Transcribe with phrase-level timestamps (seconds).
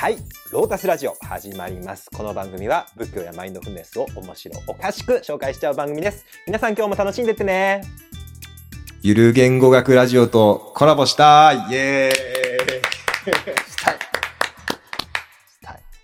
[0.00, 0.16] はい、
[0.50, 2.08] ロータスラジオ始まります。
[2.10, 6.24] この番組は仏教やマインドフルネスを面白おかしく紹介しちゃう番組です。
[6.46, 7.82] 皆さん今日も楽しんでってね。
[9.02, 13.59] ゆる言語学ラジオとコラボしたいイエーイ。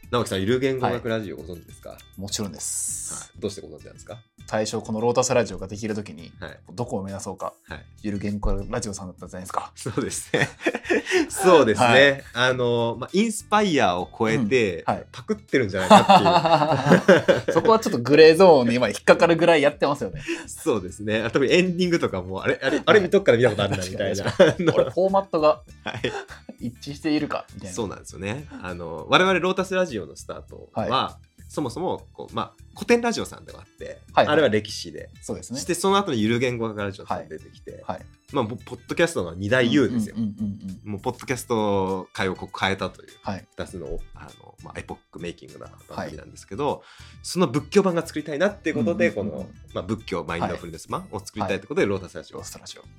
[0.08, 3.30] 直樹さん、ゆる言語学ラジオご存知ですか、はいもちろんです。
[3.38, 4.16] どうしてご存知なんですか？
[4.46, 6.58] 最初、このロータスラジオができるときに、はい。
[6.72, 7.84] どこを目指そうか、はい。
[8.02, 9.70] ゆる言語ラジオさんだったじゃないですか。
[9.74, 10.48] そうですね。
[11.28, 11.86] そうですね。
[11.86, 20.20] はいあの、まあ、インスパイアを超えて、うんはいパクってるんじゃないかって そこはちょっとグレーゾーンに今引っかかるぐらいやってますよね。
[20.20, 20.48] いう。
[20.48, 21.22] そうですね。
[21.22, 24.32] あ特にエンディングとかも、あれ、あれ、あれ見とくから見たことあるな、みたいな。
[24.32, 26.12] これ、フォーマットが はい。
[26.58, 27.74] 一致しているか、みたいな。
[27.74, 28.46] そうなんですよね。
[28.62, 35.66] あの、我々ロータスラジオのスタートは、そもそもこう、まあ、古典ラジオさんではあって、はいあれは歴史で、そうですねそし。
[35.66, 38.00] てその後にゆる言語学ラジオさん出てきて、はい。
[38.32, 40.16] まあ、ぼポッドキャストの二大 U ですよ。
[40.18, 40.90] うんうんうんうん。
[40.92, 43.46] もうポッドキャスト界をこう変えたというはい。
[43.56, 46.82] 2つのあの、まあ、エポックメイキングな番組なんですけど、
[47.22, 52.42] その仏教版が作りたいなっていうことで、うんうんうんうんこの、まあ、仏教マインドフルネス版を作りたいってことで、ロータスラジオ。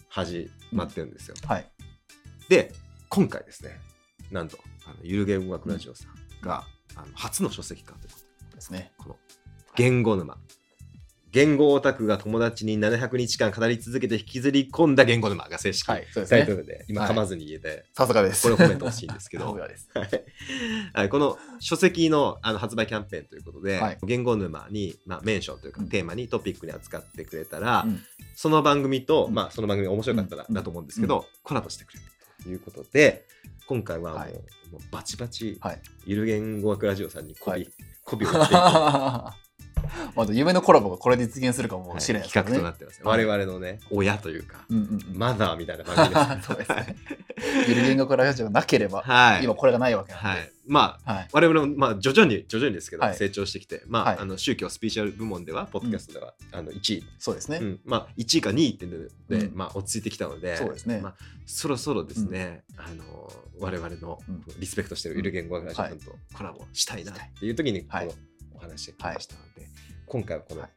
[0.09, 1.35] 始まってるんですよ。
[1.45, 1.69] はい。
[2.49, 2.71] で
[3.09, 3.79] 今回ですね
[4.31, 6.65] なんとあのゆる言語学ラジオさんが、
[6.97, 8.91] あの初の書籍化ということでですね。
[8.97, 9.15] この
[9.75, 10.37] 言語沼。
[11.29, 15.85] 言語オタクが友達に700日間語り続けて引きずり込んだ言語沼が正式。
[15.85, 16.05] タイ
[16.45, 17.11] トルで、今はい。
[17.11, 18.43] 噛まずに言えて、さすがです。
[18.43, 19.53] これを褒めてほしいんですけど。
[19.53, 19.69] はい。
[20.93, 23.97] はいこの書籍のあの発売キャンペーンということで、はい。
[24.03, 25.89] 言語沼に、まあ、メンションというか、うん。
[25.89, 28.01] テーマにトピックに扱ってくれたら、うん。
[28.35, 29.33] その番組と、うん。
[29.33, 30.55] まあ、その番組面白かったら、うん。
[30.55, 32.05] だと思うんですけど、コラボしてくれる
[32.43, 33.25] ということで
[33.67, 34.43] 今回はもう
[34.91, 35.81] バチバチ、はい。
[36.05, 37.73] ゆる言語学ラジオさんに媚び、はい
[38.05, 38.53] 媚びを売って
[40.15, 42.55] まだ夢のコラボがこれで実現するかもいしれないですからね。
[42.55, 43.25] 企画となってます、はい。
[43.25, 44.83] 我々のね親というか、うんうん
[45.13, 45.17] うん。
[45.17, 46.95] マザーみたいな番組です そうですね。
[47.67, 49.43] ゆる言語ラジオがなければ、はい。
[49.43, 50.27] 今これがないわけなんで。
[50.29, 50.51] はい。
[50.65, 51.27] まあはい。
[51.31, 53.15] 我々も、まあ、徐々に徐々にですけど、はい。
[53.15, 54.17] 成長してきて、まあはい。
[54.19, 57.03] あの宗教スピーチュアル部門ではポッドキャストでは、あの1位。
[57.19, 57.59] そうですね。
[57.61, 57.79] うん。
[57.85, 59.55] まあ、1位か2位っていうので、うん。
[59.55, 60.99] まあ、落ち着いてきたのでそうですね。
[61.01, 64.43] まあ、そろそろですね、あの我々のうん。
[64.59, 68.07] リスペクトしてるゆる言語学ラジオはい君とコラボしたいなっていう時にこはい。
[68.07, 68.13] の
[68.57, 69.67] お話が来ましたので、
[70.05, 70.69] 今回はこのはい。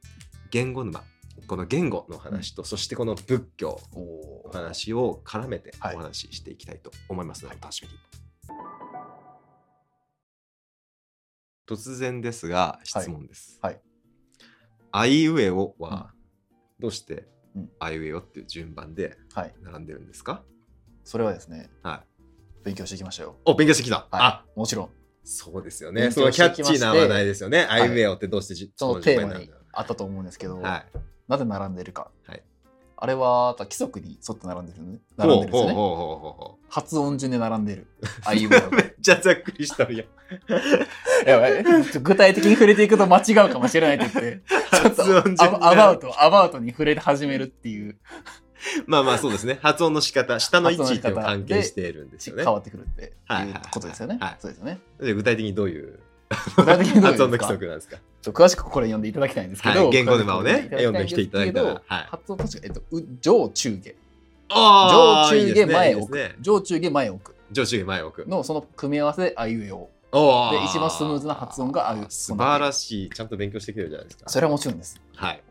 [0.51, 1.03] 言語沼
[1.47, 4.57] この言語の話と、そしてこの仏教おのー。
[4.57, 5.97] 話を絡めてはい。
[5.97, 7.95] お話ししていきたいと思いますので、お楽しみに。
[11.69, 13.59] 突然ですが質問です。
[13.63, 13.81] はい。
[14.93, 16.13] あいうえおは
[16.81, 17.71] どうしてうん。
[17.79, 19.55] あいうえおっていう順番ではい。
[19.63, 20.43] 並んでるんですか、
[21.05, 22.65] それはですね、はい。
[22.65, 23.37] 勉強してきましたよ。
[23.45, 24.59] お勉強してきた、あはい。
[24.59, 24.91] もちろん、
[25.25, 26.03] そうですよね。
[26.03, 27.67] 勉そのキャッチーな話題ですよね。
[27.69, 30.99] あいうえおってどうしてじそのテーマにあったと思うんですけど、はい。
[31.29, 32.11] なぜ並んでるか。
[32.25, 32.43] はい
[33.03, 34.99] あれは規則に沿って並んでるね。
[35.17, 35.75] 並んでるんですね。
[36.69, 37.87] 発音順で並んでる。
[38.27, 38.71] あいうえおう。
[38.77, 40.07] めっちゃざっくりしたるやん。
[41.27, 44.43] やばい具体的に触れていくと間違うかもしれないって言って、
[44.83, 47.97] ちょっと発音順でアアバウト、アバウトに触れ始めるっていう、
[48.87, 49.59] まあまあそうですね。
[49.63, 52.53] 発音の仕方、下の位置って関係しているんですよね変。
[52.53, 54.37] わってくるっていうはいはいはいことですよねはい。
[54.39, 54.81] そうですよね。
[55.01, 55.99] で具体的にどういう
[56.57, 57.97] 具体的に発音の規則なんですか？
[58.25, 63.95] 詳しくこれ読んでいただきたいんですけど、はい言語沼をね読んできていただいたらはい発音確か、えっと、う上中下。
[64.51, 66.35] あ上中下前置置く。
[66.41, 67.37] 上中下前置く。
[67.53, 68.29] 上中下前置く。
[68.29, 69.89] のその組み合わせであいうえお。
[70.13, 73.11] で一番スムーズな発音がああいう素晴らしい。
[73.11, 74.29] ちゃんと勉強してきてるじゃないですか。
[74.29, 75.01] それはもちろんです。
[75.15, 75.43] はい。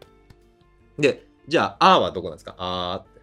[1.00, 2.56] で、じゃあ、あーはどこなんですか？
[2.58, 3.22] あーって。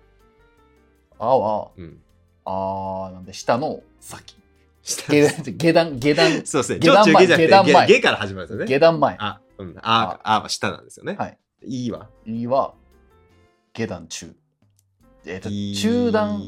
[1.18, 2.02] あは、うん。
[2.44, 4.36] あーなんで下の先。
[4.82, 6.78] 下下段、下段、下段、そうですね。
[6.80, 8.66] 下段前上中下じゃなくて、下段前下下から始まるんですよね。
[8.66, 9.16] 下段前。
[9.18, 9.74] あ、うん。
[9.80, 11.14] あー、あーは下なんですよね。
[11.18, 11.38] はい。
[11.62, 12.10] いいわ。
[12.26, 12.74] いは、
[13.72, 14.34] 下段中。
[15.24, 16.40] えっと、いい中段、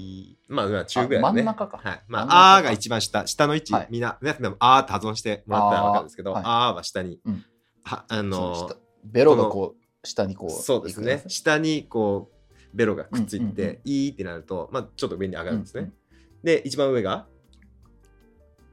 [0.49, 1.41] まあ、まあ中ぐらいだね。
[1.41, 2.03] あ真ん中かはい。
[2.09, 3.27] ま真ん中かあ、あーが一番下。
[3.27, 7.21] 下の位置、はいみんな、皆さんでもあーって発音してもらったらわかるんですけど、あーはいあーは下に。
[7.25, 7.44] うん
[7.84, 11.25] はあそのの下ベロがこう、下にこう、そうですね。
[11.27, 13.79] 下にこう、ベロがくっついて、うんうんうん。
[13.85, 15.83] いいってなると、まあ、ちょっと上に上がるんですね。
[15.83, 15.93] うん
[16.41, 17.27] で、一番上が、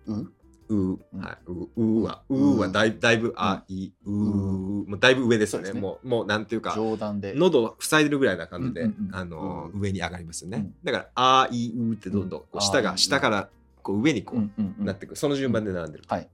[0.05, 0.13] う？
[0.13, 0.29] う、
[0.69, 0.99] うん。
[1.19, 5.73] はい、う、うは、うはだいだいぶ、あ、い、う、もうだいぶ上ですよね。
[5.73, 5.79] ね。
[5.81, 7.33] もう、もうなんていうか、上段で。
[7.35, 10.57] 喉を塞いでるぐらいな感じで、うんうんうんあのう上に上がりますよね。
[10.57, 10.75] うん。
[10.83, 13.49] だから、あ、い、うってどんどんこう下が、下から
[13.81, 14.85] こう上にこうんううんうん。
[14.85, 15.15] なってくる。
[15.15, 16.03] その順番で並んでる。
[16.07, 16.29] はい。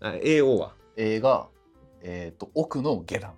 [0.00, 0.20] はい。
[0.24, 1.46] AO は？A が、
[2.02, 3.32] えっと、奥の下段。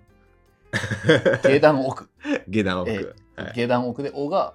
[1.41, 2.09] 下段奥。
[2.47, 2.91] 下段奥。
[2.91, 4.53] えはい下段奥で、O が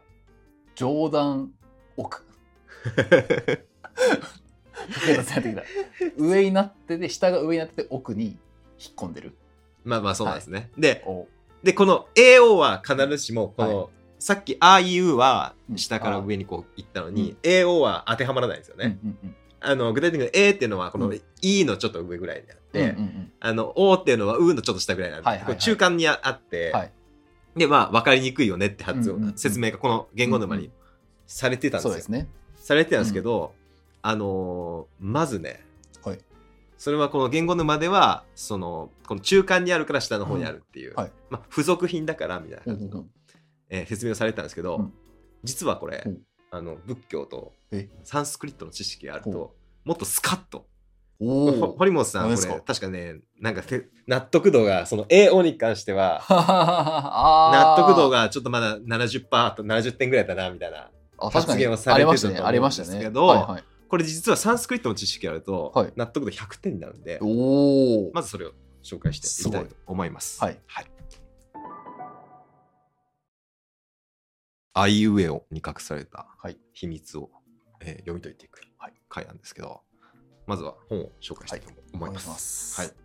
[0.74, 1.52] 上段
[1.96, 2.24] 奥。
[6.16, 8.36] 上になってて、下が上になってて、奥に引っ
[8.96, 9.32] 込んでる。
[9.84, 10.70] まあまあそうなんですね。
[10.76, 11.26] で、お
[11.62, 13.88] で、この AO は必ずしも、この、は
[14.18, 18.98] さっき IU はうん下から上にこう行ったのに、AO は当てはまらないんですよね。
[19.02, 21.20] うんうんうんあの具体的に A っていうのはこのうん。
[21.42, 25.58] E のちょっと上ぐらいにあって、うんうんあの O っていうのは U のちょっと下ぐらいなんで、はいはいはい。
[25.58, 26.92] 中間にああって、はい。
[27.56, 29.38] でまあ分かりにくいよねって発音、うんうんうん。
[29.38, 30.72] 説明がこの言語沼にうんうん
[31.26, 31.90] されてたんですよ。
[31.90, 32.28] そうですね。
[32.56, 33.54] されてたんですけど、
[34.02, 35.64] あのーまずね、
[36.04, 36.18] はい。
[36.76, 41.12] それはこの言語沼ではそのこの中間にあるから下の方にあるっていう、うんはい。
[41.30, 43.10] まあ、付属品だからみたいなうんうん。
[43.70, 44.92] えー説明をされてたんですけど、うん。
[45.44, 46.18] 実はこれ、うん
[46.52, 47.88] あの仏教とえ？
[48.04, 49.54] サンスクリットの知識があるほと
[49.84, 50.66] もっとスカッと。
[51.78, 60.90] 堀本さんこれ確かねなんかて納得度がその AO に関しては 納納得度がちょっとまだ70%と70点ぐらいだなみたいな
[61.30, 62.88] 発言をされてたと思うんですけどありましたね。
[62.88, 68.10] ありましたねはいはい、これ実はサンスクリットの知識があると、はい納得度100点になるんでおお。
[68.12, 68.52] まずそれを
[68.82, 70.42] 紹介していきたいと思います。
[70.42, 70.58] はい。
[70.66, 70.86] はい。
[74.74, 77.30] あいうえおに隠されたはい秘密を、
[77.80, 79.82] えー読み解いていくはい回なんですけど、
[80.46, 82.74] まずは本を紹介したいと思います。
[82.80, 82.96] お願いはい。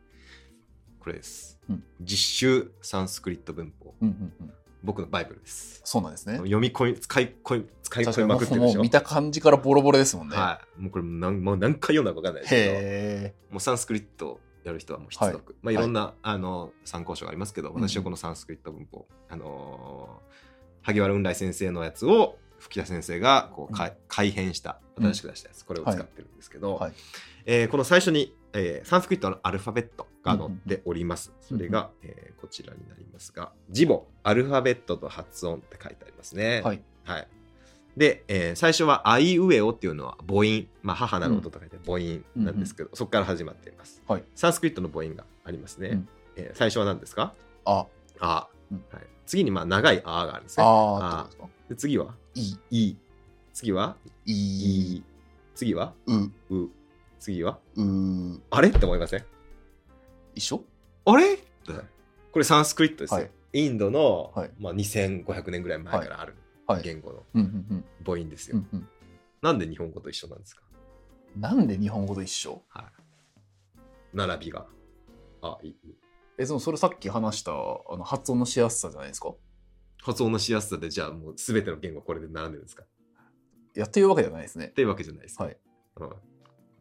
[0.99, 1.59] これです。
[1.69, 3.93] うん実習サンスクリット文法。
[4.01, 4.53] うんうんうん。
[4.83, 5.81] 僕のバイブルです。
[5.83, 6.37] そうなんですね。
[6.37, 8.73] 読み込み、使い込み、使い込みまくってるでしょ？
[8.73, 8.89] うもう見。
[8.89, 10.37] た感じからボロボロですもんね。
[10.37, 10.81] はい。
[10.81, 15.55] もうこれ何もう何回読んだか分かんないですけど、へもうサンスクリットやる人はもう必読。
[15.61, 20.46] まあいろんな、あの参考書がありますけど、ん私はこのサンスクリット文法、あのー
[20.87, 26.93] 萩原雲来先生のやつを吹田先生がこうか、改変した新しく出したやつ、これを使ってるんですけど、はい
[27.45, 31.29] えーこの最初に、えーサンスクリットのアルファベットが載っております。
[31.29, 36.61] うんうんそれが、えーこちらになりますが、字母、アルファベットと発音って書いてありますね。
[36.63, 36.81] はい。
[37.03, 37.27] はい。
[37.97, 44.01] で、えー最初は、あいうえおっていうのは母音、まあ、母なる音と書いて母音なんですけど、そこから始まっています。
[44.07, 44.23] はい。
[44.35, 45.89] サンスクリットの母音がありますね。
[45.89, 47.33] うんえー最初は何ですか？
[47.65, 47.85] あ、
[48.19, 49.03] あ、うんはい。
[49.27, 50.63] 次に、まあ、長いあがあるんですね。
[50.65, 51.69] あーってこと？
[51.69, 52.95] で次は、い、い。
[53.53, 53.95] 次は、
[54.25, 55.01] い。
[55.53, 56.69] 次は、う、う。
[57.19, 57.81] 次は、う、
[58.49, 58.69] あれ？
[58.69, 59.25] って思いません？
[60.33, 60.63] 一緒？
[61.05, 61.37] あれ？
[62.31, 63.17] これサンスクリットですよ。
[63.17, 66.35] はいインドの、はいまあ、2500年ぐらい前からある
[66.67, 66.83] はい。
[66.83, 67.23] 言語の
[68.05, 68.61] 母音ですよ。
[69.41, 70.61] なんで日本語と一緒なんですか？
[71.35, 71.41] うん。
[71.41, 72.61] なんで日本語と一緒？
[72.67, 72.85] はい。
[74.13, 74.65] 並びが。
[75.41, 75.75] あ、いい。
[76.37, 77.55] え、でもそれさっき話したあ
[77.97, 79.33] の発音のしやすさじゃないですか？
[80.03, 82.83] 発音のしやすさで、じゃあもう全ての言語これで並んでるんですか？
[82.83, 82.87] っ
[83.75, 84.67] やっていうわけじゃないですね。
[84.69, 85.45] ていうわけじゃないですか？
[85.45, 85.57] はい。
[85.97, 86.09] うん、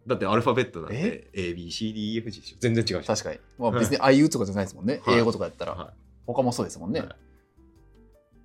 [0.07, 1.29] だってアルファベットなんえ？
[1.31, 2.57] て A, B, C, D, E, F, G でしょ。
[2.61, 3.07] 全然違うし。
[3.07, 3.41] 確かに。
[3.59, 5.01] まあはい別にあいうとかじゃないですもんね。
[5.05, 5.75] はい英語とかやったら。
[5.75, 5.93] は
[6.27, 7.01] 他もそうですもんね。
[7.01, 7.09] はい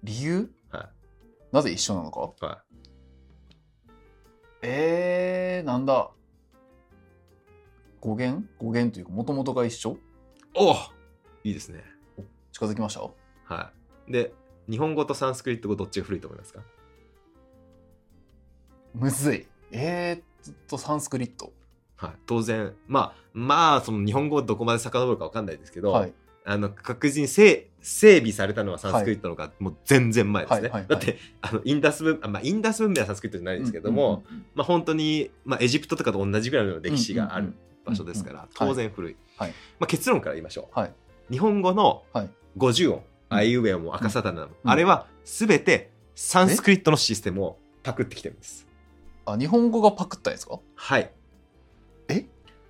[0.04, 0.50] 理由？
[1.52, 2.32] なぜ一緒なのか？
[2.42, 2.46] い。
[2.46, 2.64] は
[4.64, 6.12] えー、なんだ？
[8.00, 8.48] 語源？
[8.58, 9.92] 語源というか、もともとが一緒？
[9.92, 9.98] い。
[10.56, 10.74] お
[11.44, 11.84] いいですね。
[12.52, 13.54] 近づきました？
[13.54, 13.72] は
[14.08, 14.12] い。
[14.12, 14.34] で、
[14.70, 16.62] 日本語とサンスクリット語どっちが古いと思いますか？
[18.94, 19.48] むずい。
[19.72, 21.54] えー、ずっとサンスクリット。
[21.96, 22.12] はい。
[22.26, 26.14] 当然、まあ、まあ、その日本語をどこまで遡るかわかんないですけど、はい。
[26.44, 30.62] あの確実に整整備されたのはサンスクリットの方がもう全然前ですね。
[30.62, 34.24] はいはいはいだってあのインダス文あ、まあ、インダス文明はサンスクリットじゃないんですけども、
[34.56, 37.54] まあ、本当に、まあ、エジプトとかと同じぐらいの歴史がある
[37.86, 39.50] 場所ですから、当然古い、はい
[39.80, 40.94] まあ、結論から言いましょう、はい。
[41.32, 48.68] 日本語のはい50音、うんあいうえおも赤さたなも、うんあれは全てサンスクリットのシステムをパクってきてるんです
[49.26, 50.60] あ、日本語がパクったんですか？
[50.76, 51.12] はい
[52.10, 52.26] え？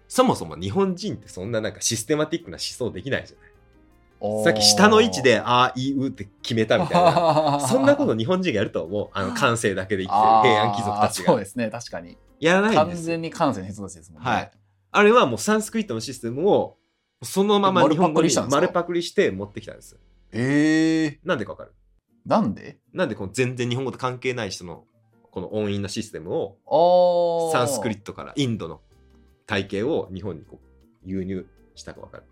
[0.07, 3.51] そもそも日本人ってそんななんかシステマティックな思想できないじゃない
[4.43, 9.09] ささっき下の位置であいうって決めたみたいな そんなこと日本人がやると思う。
[9.13, 11.31] あの 感性だけで生きてる平安貴族たちが。
[11.31, 12.17] そうですね、確かに。
[12.39, 13.03] やらないん完ですよ。
[13.05, 14.29] 全に感性の人たちですもんね。
[14.29, 14.51] はい。
[14.91, 16.77] あれはもうサンスクリットのシステムを
[17.23, 19.99] そのまま日本語に丸パクリして持ってきたんです。
[20.31, 21.73] えー、なんでかわかる？
[22.25, 22.79] なんで？
[22.93, 24.85] なんでこの全然日本語と関係ない人の
[25.29, 28.81] この音韻のシステムをサンスクリットからインドの
[29.45, 30.65] 体系を日本にこう
[31.03, 32.23] 輸入したかわかる。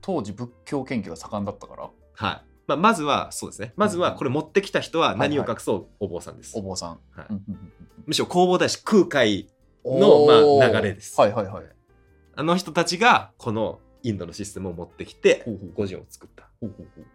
[0.00, 2.42] 当時仏教研究が盛んだったから、はい。
[2.66, 3.72] まあ、まずはそうですね。
[3.76, 5.86] まずはこれ持ってきた人は何を隠そう？
[6.00, 6.58] お坊さんです。
[6.58, 7.00] お坊さん。
[7.12, 7.26] はい。
[8.06, 9.48] むしろ弘法大師空海
[9.84, 10.34] うんのま
[10.66, 11.20] あ流れです。
[11.20, 11.64] はいはいはい。
[12.34, 16.48] あの人たちがこのインドのシステムを持ってきてほうほう50音を作った。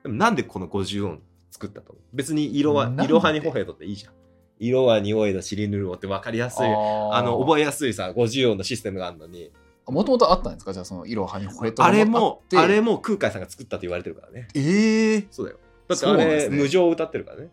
[0.03, 4.13] でもなんでこの50音作ったと別に色は色はにほへとっていいじゃん。
[4.59, 6.65] 色は匂いの尻ぬるおって分かりやすい。
[6.65, 9.43] ああの、覚えやすいさ、50音のシステムがあるのに。
[9.43, 9.51] え
[9.91, 10.73] もともとあったんですか？
[10.73, 14.47] じゃあその色はにほれとあれも、あれも空海さんが作ったと言われてるからね。
[14.55, 15.59] えー、そうだよ。
[15.87, 17.49] だってあれ、ね無常を歌ってるからね。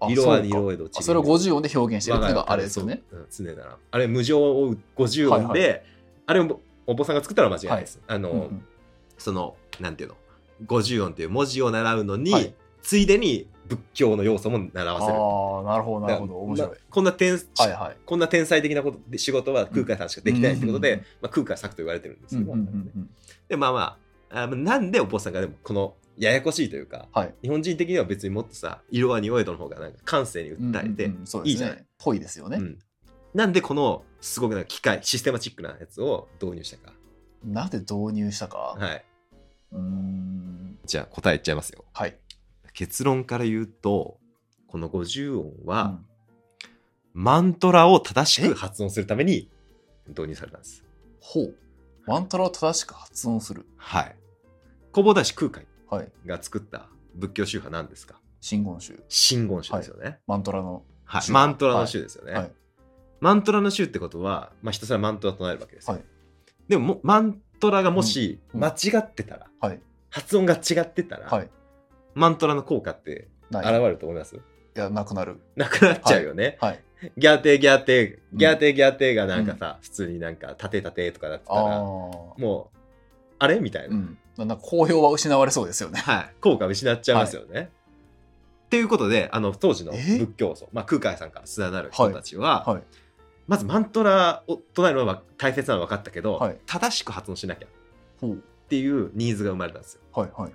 [0.00, 3.02] あ色は色へとあそれを50音で表現してるっていうのがあれですよね。
[3.10, 3.78] そううん常なら。
[3.90, 5.82] あれ、無常を50音で、はい
[6.24, 8.00] あれをお坊さんが作ったのは間違いないです。
[8.06, 8.64] あの、うんうん
[9.22, 10.16] その、なんていうの、
[10.66, 12.54] 50音っていう文字を習うのに、はい。
[12.82, 15.12] ついでに仏教の要素も習わせる。
[15.14, 16.36] ああなるほどなるほど。
[16.40, 16.70] 面白い。
[16.70, 17.96] まあこんな天、はいはい。
[18.04, 23.10] こんな天才的なことで仕事は空海さんしかできないってことで、うんまあ、空海作と言われてるんですけど、うんうんうんうん。
[23.48, 23.98] でまあま
[24.30, 27.34] ああなんでお坊さんがでもこのややこしいというかはい。
[27.42, 31.84] 日本人的には別にもっとさ色は匂い度の方がなんか感性に訴えて、うんうんうんそういいじゃない。
[31.98, 32.78] ぽいですよね、うん。
[33.32, 36.92] なんでこのすごくな機械システマチックなやつを導入したか。
[37.44, 39.04] なんで導入したか、はい
[39.72, 40.78] うーん。
[40.84, 41.84] じゃあ答え言っちゃいますよ。
[41.92, 42.16] はい。
[42.72, 44.18] 結論から言うと
[44.66, 46.06] この50音は、うん。
[47.14, 49.50] マントラを正しく発音するために
[50.08, 50.84] 導入されたんです。
[51.20, 51.54] ほう。
[52.06, 53.66] マントラを正しく発音する。
[53.76, 54.16] はい。
[54.92, 56.10] 弘法大師空海はい。
[56.26, 58.20] が作った仏教宗派なんですか？
[58.40, 58.98] 真言宗。
[59.08, 61.22] 真言宗ですよね、マントラのはい。
[61.22, 62.52] 宗マントラの宗ですよね、はい。
[63.20, 66.04] マントラの宗ってことは、まあ、ひたすらマントラ唱えるわけですよ、はい。
[66.66, 69.80] でももマントラがもしうん間違ってたら、はい。
[70.10, 71.48] 発音が違ってたら、はい。
[72.14, 74.34] マントラの効果って現れると思います？
[74.34, 74.40] い
[74.74, 75.40] やなくなる。
[75.54, 76.82] なくなっちゃうよね、はい。
[77.16, 78.38] ギャーテーギャーテーうん。
[78.38, 82.78] ギャーテーギャーテーがなんかさ、普通になんかタテタテとかなってたらもう
[83.38, 84.18] あれみたいな、うん。
[84.38, 86.00] なんか好評は失われそうですよね。
[86.04, 87.70] はい、効果を失っちゃいますよね。
[88.66, 90.18] っていうことであの当時のえ？
[90.18, 92.82] 仏教僧、まあ、空海さんから連なる人たちは、はい
[93.46, 96.58] まずマントラを唱えるのは大切なのは分かったけど、はい。
[96.66, 97.70] 正しく発音しなきゃっ
[98.20, 98.42] ほう。
[98.68, 100.00] ていうニーズが生まれたんですよ。
[100.14, 100.52] はいはい。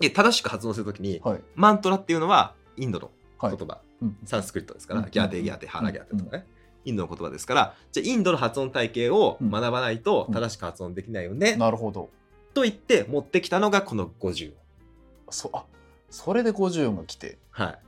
[0.00, 1.40] で正しく発音するときに、はい。
[1.54, 3.56] マントラっていうのはインドのはい。
[3.56, 4.16] 言葉、うん。
[4.24, 6.46] サンスクリットですから、うんギャーテーギャーテーハラギャーテーとかね、
[6.84, 10.34] インドの言葉ですからじゃあインドの発音体系を学ばないとうん。
[10.34, 12.10] 正しく発音できないよね、なるほど。
[12.54, 14.56] と言って持ってきたのがこの50音。
[15.30, 15.64] そあ
[16.10, 17.38] それで50音が来て。
[17.50, 17.78] はい。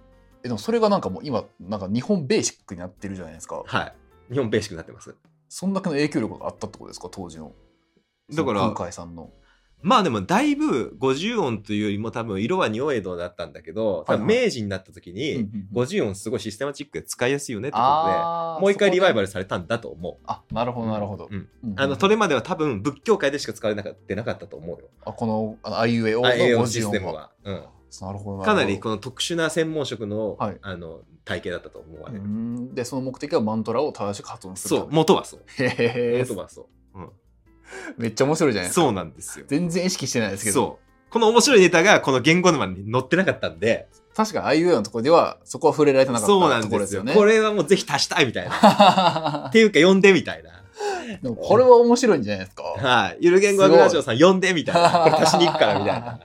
[0.42, 3.62] えでもそれがなんかもう今なんか日本ベーシックになってるじゃないですか。
[3.64, 3.94] はい。
[4.30, 5.14] 日本ベーシックになってます。
[5.48, 7.08] そんだけの影響力があったってことですか？
[7.10, 7.52] 当時の
[8.34, 9.30] だからその空海さんの
[9.82, 20.16] まあでもだいぶ50音というよりも多分色は匂い度だったんだけど、はいはい明治になった時にうんうんうん50音すごいシステマチックで使いやすいよねってことあで、もう一回リバイバルルされたんだと思う。
[20.26, 24.90] あなるほどなるほど、うんうんうんあの、それまでは多分仏教界でしか使われなかったなかったと思うよ。
[25.06, 27.32] あこのあいうえおのあ栄養50システム音は。
[27.44, 27.64] うん。
[28.00, 32.24] なるほどかなりここの特殊な専門職の、はいあの体系だったと思われる。
[32.74, 35.40] でその目的はマントラを正しく発音するそう、元はそう。
[35.58, 36.62] へえ元はそ
[36.94, 36.98] う。
[36.98, 37.10] うん
[37.98, 39.44] めっちゃ面白いじゃないですかそうなんですよ。
[39.48, 41.12] 全然意識してないですけどそう。
[41.12, 47.04] この面白いネタがこの言語沼に載ってなかったんで、確かあいうえおのところではそこは触れられてなかったそうなんですよ。
[47.04, 49.46] ねこれはもうぜひ足したいみたいな。
[49.50, 50.50] っていうか呼んでみたいな。
[51.22, 53.18] でもこれは面白いんじゃないですかはい。
[53.20, 54.90] ゆる言語学ラジオさん呼んでみたいな。
[55.00, 56.20] これ足しに行くからみたいな。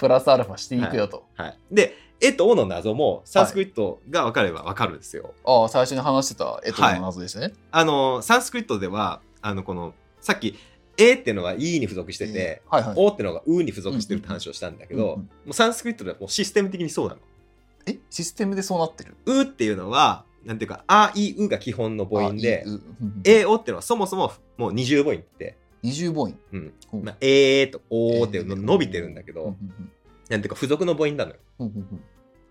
[0.00, 1.58] プラスアルファしていくよと、はい。
[1.70, 5.34] で、えとおの謎もサンスクリットが分かれば分かるんですよ。
[5.44, 10.56] ああ最初に話してたえとの謎ですね、あの、サンスクリットでは、あの、この、さっき、
[10.96, 12.94] えっていうのが E に付属してて、はいはい。
[12.96, 17.20] おっていうのがうに付属してるって話をしたんだけど、うんうんもうサンスクリットではもうシステム的にそうなの。
[17.86, 17.98] え？
[18.10, 19.16] システムでそうなってる？
[19.26, 22.64] うっていうのは、なんていうか、あ、い、うが基本の母音で
[23.24, 26.72] え、おっていうのはそもそももう二重母音って、二重母音うん。
[26.92, 29.56] うんまあ、えーと、おーっていうの伸びてるんだけど、
[30.28, 31.36] なんていうか付属の母音なのよ。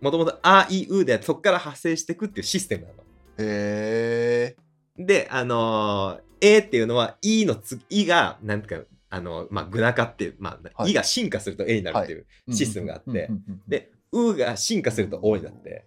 [0.02, 2.94] もともとあ、い、うでそこから派生していくっていうシステムなの。
[3.40, 4.56] へえ
[4.98, 10.92] で、あのー、えっていうのは、いのつ、いが、なんていうか、あのーまあ、具な化っていう、まあ、はい。
[10.92, 13.30] いが進化するとえになるっていうシステムがあって、
[13.68, 15.84] で、うが進化するとおになって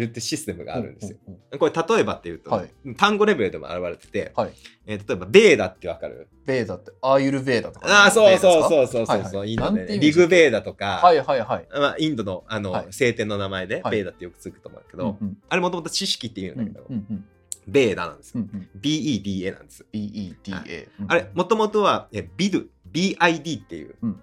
[0.00, 1.18] るってシステムがあるんですよ。
[1.26, 2.70] ほうほうほこれ例えばっていうと、はい。
[2.96, 4.52] 単語レベルでも現れてて、はい。
[4.86, 6.28] えー例えば、ベーダってわかる？
[6.46, 7.88] ベーダってアーユルベーダとか。
[7.88, 9.02] ああ、そうそううそうそう。
[9.02, 9.52] そうそう、はいはい。
[9.52, 11.66] インドでね、リグベーダとか、はいはいはい。
[11.72, 12.86] まあ、インドのあの、はい。
[12.90, 13.96] 聖典の名前で、はい。
[13.96, 15.38] ベーダってよくつくと思うけど、うんうん。
[15.48, 17.24] あれもともと知識っていうんだけど、うんうん
[17.66, 18.40] ベーダなんですよ。
[18.40, 18.68] うんうん。
[18.80, 19.84] BEDA なんです。
[19.92, 24.20] BEDA あれ、もともとは、えビドゥ、BID っていう、うん。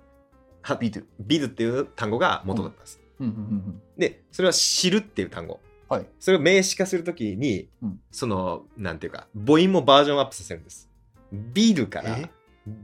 [0.63, 2.99] はビドゥビドゥっていう単語が元だったんです。
[3.19, 3.81] うんうんうん。
[3.99, 5.59] で、それは知るっていう単語。
[5.87, 6.07] はい。
[6.19, 7.99] それを名詞化するときに、うん。
[8.11, 10.89] その、なんていうか、母音もバージョンアップさせるんです。
[11.31, 12.29] ビドゥからえ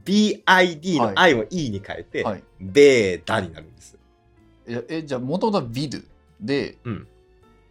[0.06, 1.16] ？BID のはい。
[1.18, 2.44] I を E に変えて、はい。
[2.60, 3.98] ベーダになるんです。
[4.68, 6.06] ええじゃあ元々はビドゥ
[6.40, 7.08] で、うん。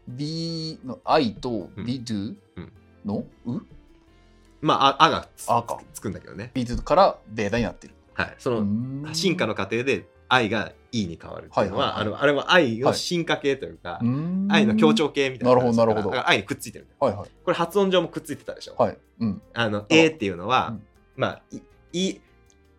[0.09, 2.73] B の I とビドゥうん。
[3.05, 3.61] のう？
[4.61, 6.51] まあ、ああがつあかつくんだけどね。
[6.53, 7.95] ビドゥからベーダになってる。
[8.15, 8.35] はい。
[8.39, 14.01] その、の進化の過程で I が E に変わるっていうのは、あのあれは I の進化系というか、
[14.49, 15.55] 愛愛の強調系みたいな。
[15.55, 16.29] なるほどなるほど。
[16.29, 16.87] 愛にくっついてる。
[16.99, 17.31] はいはい。
[17.45, 18.75] これ発音上もくっついてたでしょ。
[18.79, 18.99] はい。
[19.21, 19.43] うん。
[19.55, 20.83] あの、A っていうのは、うん。
[21.17, 21.61] まあ、い、
[21.93, 22.21] い、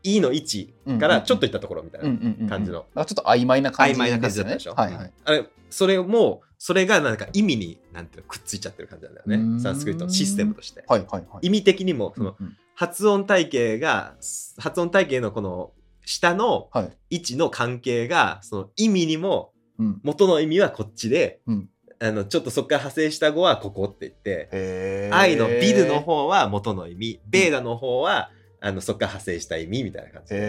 [0.04, 2.48] いの位置からちょっといったところみたいな。
[2.48, 2.86] 感じの。
[2.96, 4.74] あちょっと曖昧な感じ曖昧な感じだったねでしょ。
[4.74, 5.06] はいはい。
[5.06, 5.12] うん。
[5.26, 9.60] あれ、それも、それがなんか意味に、なんていうの、くっついちゃってる感じなんだよね。
[9.60, 10.84] サンスクリットのシステムとして。
[10.88, 11.48] はいはいはい。
[11.48, 12.58] 意味的にも、その、うんうん。
[12.76, 14.16] 発音体系が、
[14.58, 15.72] 発音体系のこの、
[16.06, 17.18] 下のはい。
[17.18, 20.00] 位置の関係が、その意味にも、うん。
[20.04, 21.70] 元の意味はこっちで、うん
[22.04, 30.40] あの、ちょっとそっから派生した語はここって言って、愛のビルの方は元の意味、ベーダの方は、あの、そっから派生した意味みたいな感じで。
[30.40, 30.42] へ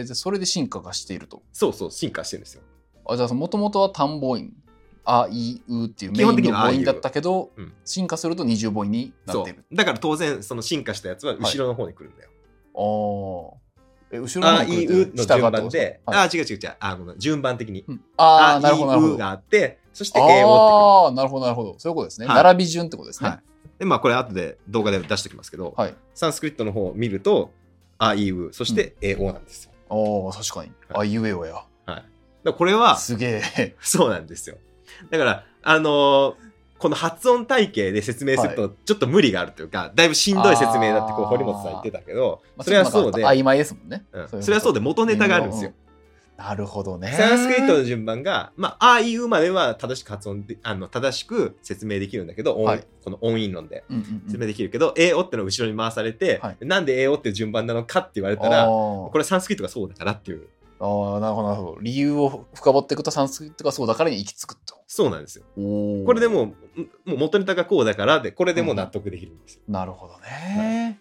[0.00, 0.04] え。
[0.04, 1.42] じゃあそれで進化がしていると。
[1.52, 2.62] そうそう、進化してるんですよ。
[3.06, 4.50] あじゃあもともとは単母音。
[5.10, 9.64] あいうっていうメイ基本的にはンの母音だったけど、うん進化すると二重母音になってる。。
[9.72, 12.30] だから当然、その進化したやつは後ろの方に来るんだよ。
[12.74, 13.67] ああ。
[14.10, 15.50] え、後ろのあ、い、うの順がってこと？
[15.50, 17.84] 番で、はいあ、違う違う違う、あ、ごめん、順番的に。
[17.86, 19.18] うんああ、なるほど、なるほい、どう。
[19.18, 20.54] があって、そして、英語
[21.04, 21.78] ああ、なるほど、なるほど。
[21.78, 22.26] そういうことですね。
[22.26, 23.30] はい並び順ってことですってくる。
[23.30, 23.42] はね。
[23.76, 23.78] い。
[23.80, 25.94] で、まあ、これ後で動画で出しておきますけど、はい。
[26.14, 27.52] サンスクリットの方を見ると、
[27.98, 29.72] あ、い、う、そして、英語なんですよ。
[29.90, 30.72] ああ、確かに。
[30.94, 31.54] あいうえおや。
[31.86, 32.02] は
[32.46, 32.52] い。
[32.52, 33.76] これは、すげえ。
[33.80, 34.56] そうなんですよ。
[35.10, 36.47] だから、あのー
[36.78, 44.04] この発音体系で説明すると、ちょっと無理があるというか、だいぶしんどい説明だってこう、堀本さん言ってたけど、まあそれはそうで、曖昧ですもんね。
[44.12, 44.42] うん。
[44.42, 45.72] それはそうで元ネタがあるんですよ。
[46.38, 47.08] なるほどね。
[47.08, 52.86] サンスクリットの順番が、まあ、あいうまでは正しく発音で、あの、正しく説明できるんだけど、音はい。
[53.02, 54.22] この音韻論でうんうんうん。
[54.26, 56.56] 説明できるけど、えおっての後ろに回されて、はい。
[56.60, 59.10] なんでえおって順番なのかって言われたあら、ー。
[59.10, 60.46] これサンスクリットがそうだからっていう、
[60.80, 61.78] あーなるほどなるほど。
[61.80, 64.76] 理由を深掘っていくとサンスクリットがそうだからに行き着くと。
[64.86, 65.44] そうなんですよ。
[65.56, 66.46] これでもう、
[67.04, 69.62] もう元ネタがこうだからで、これでもう納得できるんですよ。
[69.68, 71.00] なるほどね、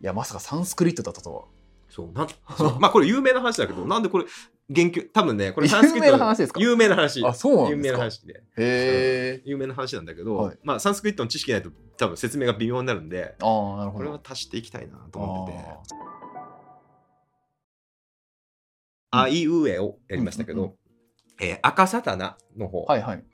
[0.00, 1.44] い、やまさかサンスクリットだったとは。
[1.88, 2.78] そう、なん、そう。
[2.80, 4.24] まあこれ有名な話だけど、なんでこれ、
[4.70, 6.60] 言及、多分ね、これサンスクリット有名な話ですか？
[6.60, 7.24] 有名な話。
[7.26, 7.98] あそうなん有名ですか？
[7.98, 8.34] な話で。
[8.34, 10.58] へえ有名な話なんだけど、はい。
[10.62, 13.98] まあサンスクリットの知識ないと多分説明が微妙になるんで、ああなるほど。
[13.98, 15.98] これは足していきたいなと思ってて。
[19.10, 20.74] ああいうえをやりましたけど、
[21.40, 23.24] えー赤サタナの方、ーはいはい。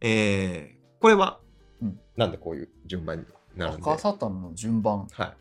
[0.00, 1.40] えーこれは、
[1.82, 2.00] うん。
[2.16, 3.24] なんでこういう順番に
[3.56, 5.06] なるんで、赤サタンの順番。
[5.12, 5.36] はい、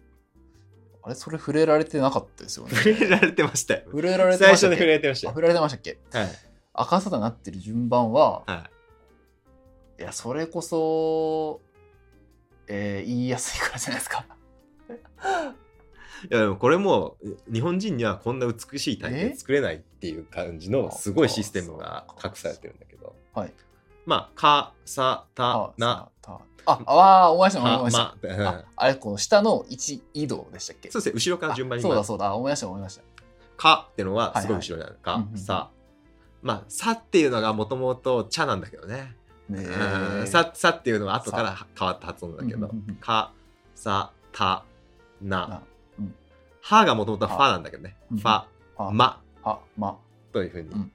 [1.04, 1.16] あれ？
[1.16, 2.76] それ触れられてなかったですよね。
[2.76, 3.82] 触れられてましたよ。
[3.86, 4.86] 触れられて最初にましたっけ？
[4.86, 6.00] 触れられてましたられてましたっけ？
[6.18, 6.30] はい。
[6.74, 8.70] 赤サタなってる順番はは
[10.00, 10.02] い。
[10.02, 11.62] いやそれこそ
[12.68, 14.26] えー、言いやすいからじゃないですか
[16.30, 17.18] いやでもこれも
[17.52, 19.28] 日本人にはこんな美しい体え？
[19.30, 23.16] 験作れないっていう感じのすごいシステムが隠されてるんだけど。
[23.34, 23.54] はい。
[24.06, 26.10] まあかさたな。
[26.66, 28.48] ああ思い出した思いた出した、まうん。
[28.48, 30.90] ああれこの下の位置移動でしたっけ？
[30.92, 33.02] そうですね後ろから順番にあそうだそうだ思い出した思い出した。
[33.58, 35.70] かってのはすごい後ろにある、かさ。
[36.42, 39.16] まあさっていうのがもともと茶なんだけどね。
[39.50, 40.28] ねうん。
[40.28, 42.70] ささっていうのは後から変わった発音だけど。
[43.02, 43.32] か
[43.76, 44.64] さた
[45.22, 45.62] な
[46.66, 47.96] はがもともとファなんだけどね。
[48.10, 48.18] うん。
[48.18, 48.46] ファ
[48.78, 49.22] あま。
[49.44, 49.98] あま。
[50.32, 50.92] というふうに、うん。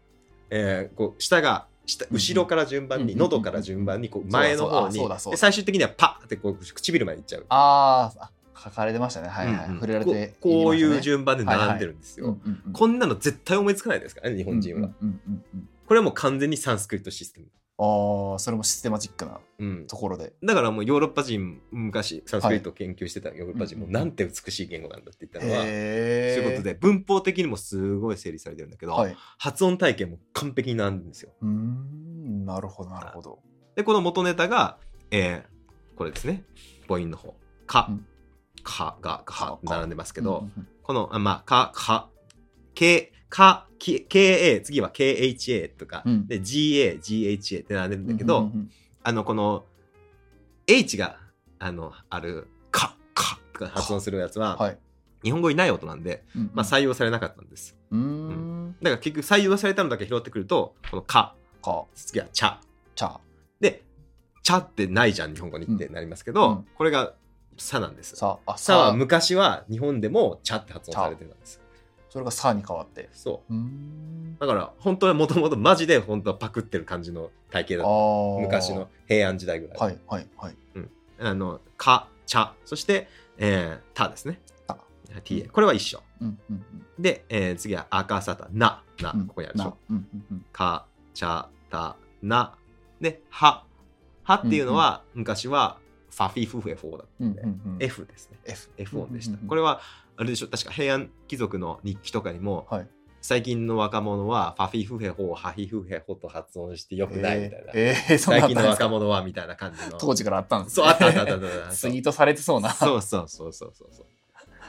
[0.51, 5.01] えーこう下が下後ろから順番に、うん喉から順番にこう前の方に
[5.37, 7.47] 最終的にはパッってこう唇までいっちゃう。
[7.51, 8.31] あーあ
[8.65, 9.29] 書かれてましたね。
[9.29, 12.39] はいはい、触れられてこういう順順番で並んでるんですよ。
[12.73, 14.89] こんなの絶対思いつかないですからね日本人は、
[15.87, 17.47] これはもう完全にサンスクリットシステム。
[17.81, 20.33] ああそれもシステマチックなうん、ところで。
[20.43, 23.93] だからもうヨーロッパ人昔サンスクリットを研究してたヨーロッパ人もうん。
[23.93, 31.31] なんて美しい言語なんだって言ったのは、へえそういうことで文法的にもすごい整理されてるんだけど、はい、う発音体系も完璧に並んでるんですよ。
[31.43, 33.39] ーんなるほどなるほど。
[33.77, 34.79] で、この元ネタが、
[35.11, 35.59] えー
[35.99, 36.45] これですね。
[36.87, 37.35] 母音の方。
[37.67, 38.07] か、うん。
[38.63, 40.69] かが、かか、並んでますけど、うんうんうん。
[40.85, 42.09] この、あまあ、か、か、
[42.75, 46.27] け、か、き KA、次は KHA とか、うん。
[46.27, 48.71] で、GA、GHA って並んでるんだけど、うんうんうん
[49.05, 49.65] あの、この、
[50.67, 51.19] H が、
[51.59, 54.79] あの、ある、か、かとか発音するやつは、はい、
[55.23, 56.51] 日本語にない音なんで、うんうん。
[56.53, 57.75] まあ、採用されなかったんです。
[57.91, 58.77] うーん。
[58.83, 61.85] だから結局採用されたのだけ拾ってくると、このか、か。
[61.95, 62.61] 次は茶。
[62.95, 63.19] ちゃ。
[63.61, 63.83] で、
[64.43, 66.67] 茶ってないじゃん、日本語にってなりますけど、うん。
[66.75, 67.15] これが
[67.57, 68.17] さなんです。
[68.17, 71.61] さあさはさ昔は日本でも茶って発音されてたんです。
[72.11, 74.41] それがさに変わってそうーんう。
[74.41, 77.91] だから、本当はもともとマジで本当はパクってる感じの体型だあった。
[77.91, 79.79] ー昔の平安時代ぐらい。
[79.79, 80.57] はいはいはい
[81.21, 84.41] あの、か、茶、そして、えー、たですね。
[84.67, 84.79] た。
[85.53, 86.01] これは一緒。
[86.21, 86.65] うんうん
[86.99, 89.71] で、えー次は赤さた、な、な、うんここにあるでしょ。
[89.71, 92.55] なうんうんうんか、ちゃ、た、な。
[93.01, 93.65] で、は。
[94.25, 95.79] はっていうのは、昔は
[96.11, 98.39] ファフィフフェフォーだったんで、うんうんうん F ですね。
[98.45, 99.31] F F 音でした。
[99.31, 99.81] うんうんうんこれは、
[100.19, 102.89] あれでしょ、確か平安貴族の日記とかにも、はい
[103.21, 107.73] 最近の若者はファフィフヘホをハヒフヘホと発音してよくないみたいな。
[107.75, 109.99] えーえー最近の若者はみたいな感じの。
[109.99, 111.73] 当時からあったんですそう、あったあったあったあったあった。
[111.73, 114.07] ツイートされてそうなそうそうそうそうそうそう。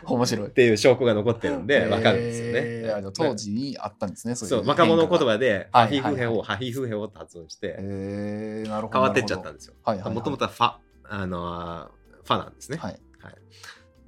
[0.06, 3.12] 面白いっていう証拠が残ってるんで、わかるんですよえー。
[3.12, 9.76] 当時にあったんですねそういそう、若者言葉で、ハはいヒフヘホ、はいはいハヒフヘホと発音して、えーなるほど変わってっちゃったんでですよ。
[9.84, 12.78] はいはいはいもともとはファ、あのー、ファなんですね。
[12.78, 13.00] はい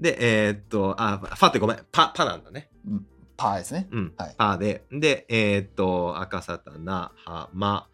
[0.02, 2.70] で、えーっと、あ、ファってごめん、パ、パなんだね。
[2.88, 3.06] うん
[3.38, 3.88] パーですね。
[3.92, 7.88] うん、はいパーで、で、えーっと、赤さたな、は、ま、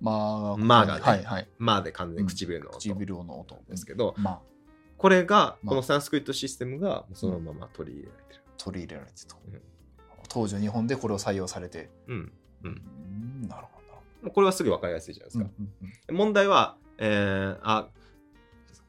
[0.00, 1.48] まあ、まあがねはいはい。
[1.58, 4.40] まで完全に唇の音唇の音ですけど、まあ、
[4.96, 8.42] これが、まこのサンスクリットシステムがそのまま取り入れられてる。
[8.56, 9.36] 取り入れられてと。
[9.46, 9.62] うん
[10.28, 11.90] 当時の日本でこれを採用されて。
[12.08, 12.32] うん。
[12.64, 12.82] うん
[13.42, 13.80] うんなるほ
[14.24, 15.38] どこれはすぐ分かりやすいじゃないです。
[15.38, 15.44] か。
[15.44, 17.88] うんうんうん問題は、えー、あ、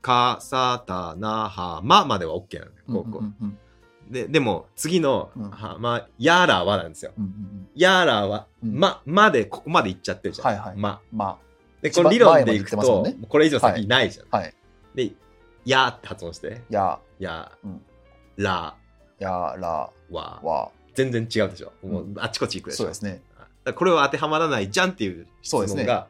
[0.04, 2.84] か、さ、た、な、は、ままでは OK なんだよ。
[2.88, 3.58] こうこううんうん
[4.12, 7.14] ででも、次の、うんは、ま、やらはなんですよ。
[7.74, 10.48] やらは、うんま、まで、ここまで行っちゃってるじゃん。
[10.48, 11.02] はいはいま。
[11.12, 11.40] ま
[11.82, 14.26] で、この理論でいくと、これ以上先ないじゃん。
[14.32, 14.54] あ、はい。
[14.94, 15.12] で、
[15.66, 16.62] やって発音して。
[16.70, 17.82] や、や、うん
[18.36, 18.76] ら、
[19.20, 20.72] や、ら、は、は。
[20.94, 21.72] 全然違うでしょ。
[21.82, 22.78] もううあっちこっち行くでしょ。
[22.80, 23.22] そうですね。
[23.74, 26.08] これは当てはまらないじゃんっていう質問が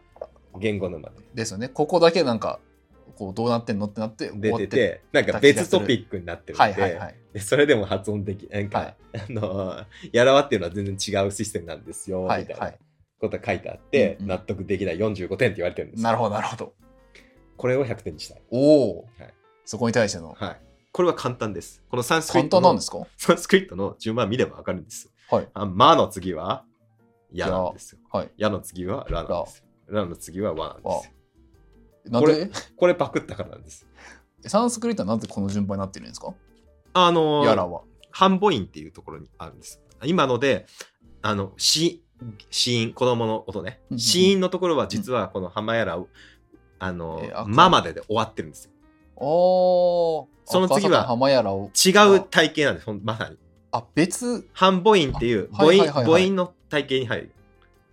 [0.59, 1.69] 言語沼でですよね。
[1.69, 2.59] ここだけなんか、
[3.15, 7.15] こう、どうなってんのってなって、終出ててて、なんか別トピックになってるんで、はいはいはい。
[7.33, 12.79] でそれでも発音でき、なんか、はいあの、やらわっていうのは全然違うシステムなんですよ、はいみたいなはい。
[13.19, 16.73] ことが書いてあって、うんうん納得できない45点って言われてるんですよなるほどなるほど。
[17.55, 18.41] これを100点にしたい。
[18.49, 19.33] おお、はい
[19.65, 20.35] そこに対しての。
[20.37, 20.61] はい。
[20.91, 21.81] これは簡単です。
[21.89, 23.07] このサンスクリ簡ットの単なんですか？
[23.17, 25.09] サンスクリットの順番見ればわかるんです。
[25.29, 25.47] はい。
[25.53, 26.65] あまの次は、
[27.31, 27.99] やなんですよ。
[28.11, 28.29] はい。
[28.37, 29.63] やの次は、らなんですよ。
[29.89, 31.12] らの次は、わなんですよ。
[32.05, 32.49] なんで？
[32.75, 33.87] これパクったからなんです。
[34.45, 36.33] サンスクリットはなんでこの順番になってるんですか？
[36.93, 37.81] あのーやらは。
[38.11, 39.81] 半母音っていうところにあるんです。
[40.03, 40.67] 今ので、
[41.21, 42.03] あの、し、
[42.51, 43.99] 子音、子供の音ねうんうん。
[43.99, 46.07] 子音のところは実はこの浜やらを、
[46.77, 48.71] あのえーあ、ままでで終わってるんですよ。
[49.15, 50.27] おー。
[50.45, 51.71] その次は赤坂浜やらを。
[51.73, 53.37] 違う体型なんです、ほんまさに。
[53.71, 54.47] あ、別？
[54.53, 57.31] 半母音っていう母はいはいはいはい母音の体型に入る。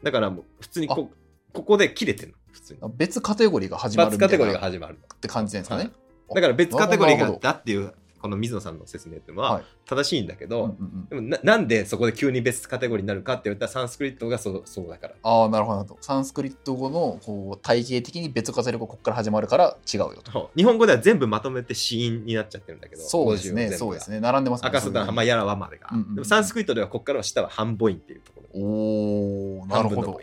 [0.02, 1.10] だからもう普通にこ
[1.52, 2.39] ここで切れてるの、普
[2.74, 2.80] 通に。
[2.82, 5.00] あ別カテゴリーが始まるみたいな別カテゴリーが始まるの。
[5.00, 5.90] って感じなんですかね。
[6.34, 15.14] だから別カテゴリーがだっていう、この水野さんの説明っていうのははい正しいんだけど、うんうんうんでもななんでそこで急に別カテゴリーになるかって言ったらサンスクリットがそうそうだから。
[15.22, 15.96] ああ、なるほど。
[16.00, 20.50] サンスクリット語のこう体系的に別カテゴリーがここから始まるから違うよと。
[20.54, 24.20] 日本語では全部まとめて子音になっちゃってるんだけど、そうですね、50全部がそうですね。
[24.20, 25.88] 並んでますね赤さた浜やらはまでが。
[25.90, 28.60] うんうんうんでもサンスクリットではここからは下は半母音っていうところ。
[28.60, 30.20] おおなるほど。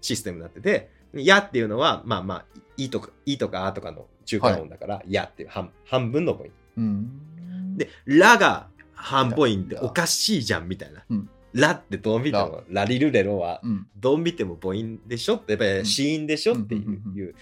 [0.00, 2.44] システムになってて、やっていうのは、まあまあ、
[2.76, 6.50] いとか、いとかあとかの中間音だから、やっていう半半分の母音。
[6.76, 7.76] うん。
[7.76, 11.04] で、らが半母音ってらおかしいじゃんみたいな。
[11.08, 11.28] うん。
[11.52, 13.86] らってどう見ても、ラリルレロはうん。
[13.96, 15.82] どう見ても母音でしょって、やっぱうん。
[15.82, 17.34] り子音でしょっていう,、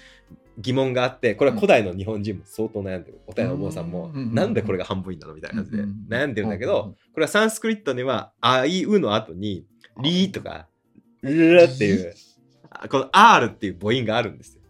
[0.58, 3.20] 疑問があって、これは古代の日本人も相当悩んでる。
[3.26, 4.34] おたやのお坊さんも、うん。
[4.34, 9.66] なんでこれが半母音なのみたいな感じで悩んでるんだけど、これはサンスクリットには、あいうの後に、
[10.02, 10.68] りとか、
[11.22, 12.14] るっていう、あ
[12.90, 14.62] この R っていう母音があるんですよ。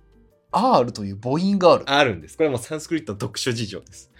[0.50, 1.84] R という母音がある。
[1.86, 2.36] あるんです。
[2.36, 4.10] これはもうサンスクリットの読書事情です。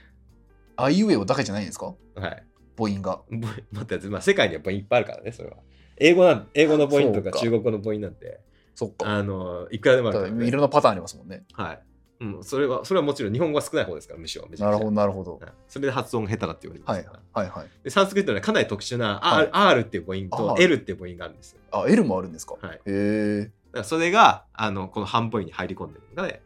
[0.76, 1.94] あいうえおだけじゃないんですか？
[2.14, 2.44] はい。
[2.76, 3.22] 母音が。
[3.30, 3.40] 母音
[3.72, 5.56] 待って、まあ、世界には母音いっぱいあるからね、それは。
[5.96, 8.40] 英語なん英語の母音とそうかか中国語の母音なんて、
[8.74, 9.06] そっか。
[9.08, 10.46] あの、いくらでもあるだからね。
[10.46, 11.44] いろんなパターンありますもんね。
[11.54, 11.80] はい。
[12.20, 14.46] うん、それは、それはもちろん日本語は少ない方ですから、むしろ。
[14.48, 15.38] めちゃくちゃなるほど、なるほど。
[15.38, 17.42] はいそれで発音が下手だって言われてまはいすから。
[17.42, 17.68] はいはい。
[17.84, 21.60] でサンスクリットにはかなり特殊な R,、はい R っていう母音と L っていう母音があるんですよ。
[21.70, 22.56] あ、L もあるんですか？
[22.60, 22.76] はい。
[22.76, 23.50] へえ。
[23.84, 26.42] それが、あの、この半母音に入り込んでるのがね。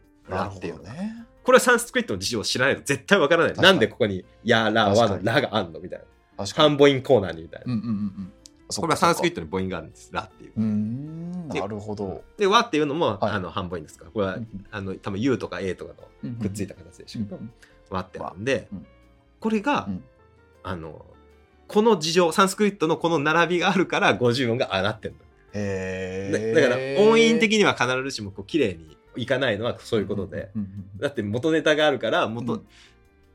[1.43, 3.55] これはサンスクリットの事情を知らないと絶対わからない。
[3.55, 5.99] なんでここに、や、ら、わのらがあんのみたい
[6.37, 6.45] な。
[6.45, 7.73] 半母音コーナーにみたいな。
[7.73, 8.33] うんうんうん
[8.75, 10.09] これはサンスクリットに母音があるんです。
[10.11, 10.51] らっていう。
[10.57, 10.61] う
[11.53, 12.23] なるほど。
[12.37, 14.11] で、わっていうのも、はいあの半母音ですから。
[14.11, 14.39] これは、
[14.71, 15.93] あの、多分 U とか A とか
[16.23, 17.39] のくっついた形でしょうけど、
[17.91, 18.85] わってあるんで、うん
[19.39, 20.03] これが、うん
[20.63, 21.05] あの、
[21.67, 25.19] この事情、サンスクリットのこの並びがあるから50音がああなってるの。
[25.53, 26.53] へえ。
[26.53, 32.67] だだから音韻的には必ずしもこう綺麗にいかないのはそういうことで、うんうんだって元ネタがあるから元、うん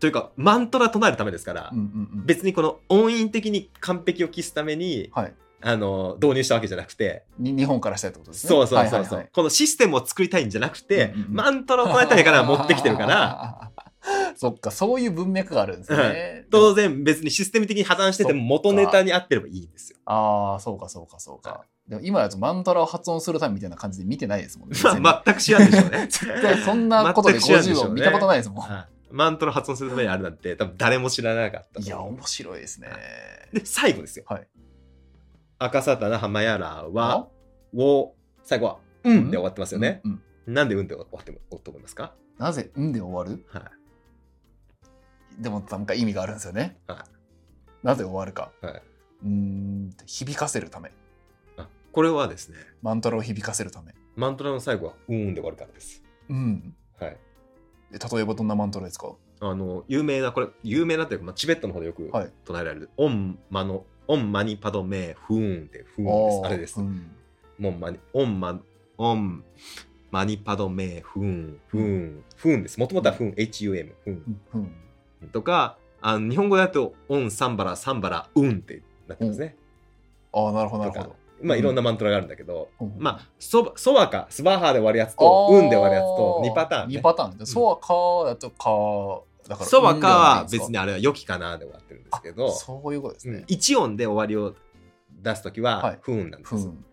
[0.01, 5.35] というかマントラ唱えるためですから、うんうんうん別にこの音韻的に完璧を期すためにはい。
[5.61, 8.49] あの導入したわけじゃなくて、に日本からしたいってことですね。
[8.49, 13.73] そうそうそうそう、はいはいはいこのシステムを作りたいんじゃなくて、うんうんうんマントラを唱えたいから持ってきてるから。
[14.37, 16.47] そっか、そういう文脈があるんですね。
[16.51, 19.99] 当然別にシステム的に破綻してても元ネタに合ってればいいんですよ。
[20.05, 21.65] ああ、そうかそうかそうか。
[21.89, 24.77] でも今だとマントラを発音するためみたいな感じで見てないですもんね。
[25.01, 25.99] まあ全く知らんでしょうね。
[26.11, 28.69] 絶対そんなことで全く知らんでしょう50ねを見たことないですもん。
[28.69, 31.81] はいマントラ発音するためにあるなんて多分誰も知らなかった。
[31.81, 32.89] いや、面白いですね。
[33.55, 34.27] で、最後ですよ。
[34.29, 34.47] はい。
[35.59, 37.27] 赤さたな浜やらは、
[37.75, 40.03] を、最後は、うんで終わってますよね。
[40.05, 42.13] うんうんなんでうんで終わっても、と思いますか？
[42.37, 43.47] なぜ、んで終わる？
[43.49, 43.71] は
[45.39, 45.43] い。
[45.43, 46.79] でもなんか意味があるんですよね。
[46.87, 47.07] は
[47.83, 48.53] なぜ終わるか。
[48.63, 48.67] い。
[48.67, 48.83] はい。
[49.25, 50.93] うーん、響かせるため。
[51.99, 53.93] あこれはですね、マントラを響かせるため。
[54.15, 56.01] マントラの最後は、うんで終わるからです。
[56.29, 56.77] うん。
[57.01, 57.17] はい。
[57.91, 59.17] で例えばどんなマントラですか？
[59.41, 62.33] あの、有名な、これ、有名なというか、まあ、チベットの方でよくはい。
[62.45, 66.43] 唱えられる、オンマのオンマニパドメフーンってフーンです。
[66.45, 67.11] あれです、うん。
[67.65, 68.61] オンマニオンマ
[68.97, 69.45] オン
[70.13, 72.79] マニパドメフーンフーンフーンです。
[72.79, 74.61] もともとはフーン HUM フーンうん。
[75.23, 79.57] うんとかあの日本語だとオンサンバラサンバラウンってなってますね、
[80.33, 82.95] ああなるほどなるほどまあいろんなマントラがあるんだけど、うん。
[82.99, 86.99] まあそばそばかスバハーで終わるやつとウンで終わるやつと2パターン、ね。
[86.99, 87.95] 2、パターンそばか
[88.31, 93.37] だとかだからそばかは別にあれは良きかなで終わってるんですけど、そういうことですうん。
[93.37, 94.55] ね1音で終わりを
[95.23, 95.99] 出すときははい。
[96.03, 96.85] 不運なんです、ふん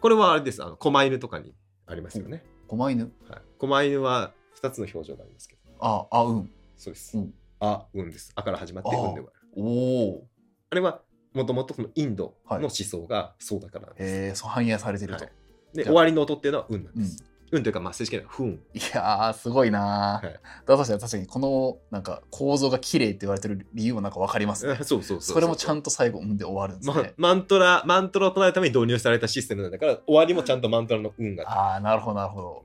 [0.00, 0.62] これはあれです。
[0.62, 1.54] あの狛犬とかに
[1.86, 3.12] ありますよね、狛犬？
[3.28, 5.60] はい、狛犬は2つの表情がありますけど。
[5.80, 7.34] ああうんそうです、うん。
[7.60, 8.32] あうんです。
[8.34, 9.38] あから始まってあうんで終わる。
[9.56, 10.26] おお
[10.70, 11.00] あれは
[11.34, 12.60] もともとそのインドはい。
[12.60, 15.32] の思想がそうだからなんです、へえそう反映されてると、はい。
[15.74, 18.60] で終わりの音っていうのはうんなんです、うん、というかまあ正式には不運。
[18.74, 20.40] いやーすごいなー、はい。
[20.66, 24.76] だとしたら確かにこのなんか構造が綺麗って言われてる理由もなんかわかりますね。
[24.82, 32.64] そうそうそうそれもちゃんんと最後「うん」で終わるんですまね、マントラマントラを唱えるために導入されたシステムなんだから終わりもちゃんとマントラの運がああなるほどなるほど。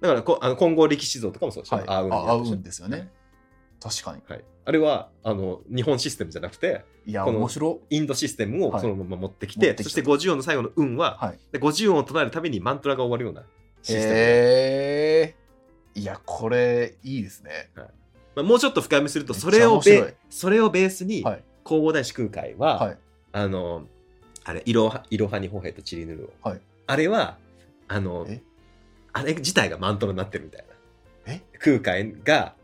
[0.00, 1.84] だからこあの金剛力士像とかもそうでしょ、はい。
[1.88, 3.10] あうんですよね
[3.80, 4.22] 確かに。
[4.28, 7.80] はい、あれはあの日本システムじゃなくていやこの面白。
[7.90, 8.80] インドシステムをはい。
[8.80, 9.90] そのまま持ってきて,、持ってきた。
[9.90, 11.38] そして50音の最後の「運は」はい。
[11.52, 13.42] で50音を唱えるためにマントラが終わるような
[13.82, 15.34] システム、へ
[15.94, 17.70] えいやこれいいですね。
[18.34, 21.44] まあ、もうちょっと深読みするとそれをベそれをベースにはい。
[21.64, 22.98] 弘法大師空海は、はい。
[23.32, 23.86] あの
[24.44, 26.60] あれいろはいろはにほへとちりぬるを、はい。
[26.86, 27.38] あれは
[27.88, 28.42] あのえ？
[29.12, 30.64] あれ自体がマントラになってるみたい
[31.26, 31.32] な。
[31.32, 31.42] え？
[31.58, 32.54] 空海が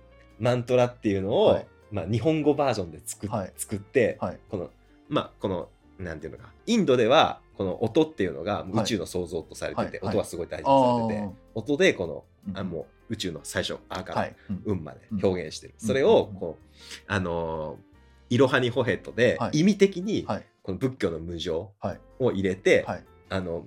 [0.42, 1.66] マントラっていうのを、はい。
[1.92, 3.52] まあ、日本語バージョンで作,、はい。
[3.56, 4.40] 作って、はい。
[4.50, 4.70] この
[5.08, 10.08] まあこのなんていうのかインドではこの音っていうのが宇宙の創造とされてて、はい。
[10.08, 12.58] 音はすごい大事にされてて、音でこの、うん。
[12.58, 15.86] あもう宇宙の最初「あ」からはい、うん「運」まで表現してる、うん。
[15.86, 16.64] それをこう
[17.06, 17.92] あのー
[18.34, 19.60] いろはにほへとで、はい。
[19.60, 20.46] 意味的にはい。
[20.62, 22.00] この仏教の無常はい。
[22.18, 23.04] を入れて、はい。
[23.28, 23.66] あの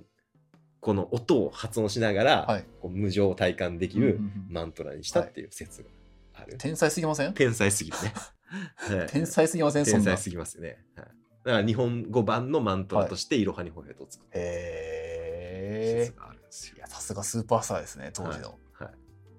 [0.80, 2.64] この音を発音しながら、はい。
[2.82, 5.88] こう無常を体感できるマントラにしたっていう説が
[6.36, 7.34] ある、天才すぎません？
[7.34, 8.12] 天才すぎるね。
[8.76, 9.06] はい。
[9.08, 9.86] 天才すぎません？
[9.86, 10.04] そんな。
[10.04, 16.74] 天才すぎますよね、はい、だから日本語版のマントラとしていろはにほへとを作ったへ説があるんですよ。
[16.76, 18.90] えいやさすがスーパースターですね当時の、はい、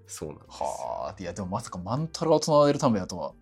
[0.07, 3.33] そうなんですはあいやでもまさかマントラを唱えるためだとは。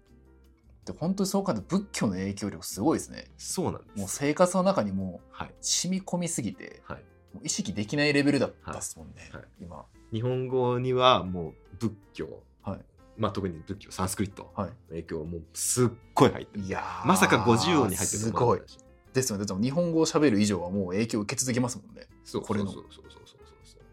[0.85, 3.25] で本当にそう考えると仏教の影響力すごいですね。
[3.37, 5.53] そうなんですもう生活の中にもうはい。
[5.59, 7.03] 染み込みすぎてはい。
[7.33, 9.41] もう意識できないレベルだったっすもんね、はい。
[9.41, 9.49] はい。
[9.59, 9.85] 今。
[10.11, 12.79] 日本語にはもう仏教、はい
[13.17, 14.71] まあ、特に仏教サンスクリットのはい。
[14.89, 16.65] 影響もうすっごい入ってる。
[16.65, 18.61] いやーまさか50音に入ってるすごい。
[19.13, 19.45] ですよね。
[19.45, 22.07] でも日本語を喋る以上はもう影響を受け続けますもんね。
[22.23, 23.39] そうこれのそうそうそうそう。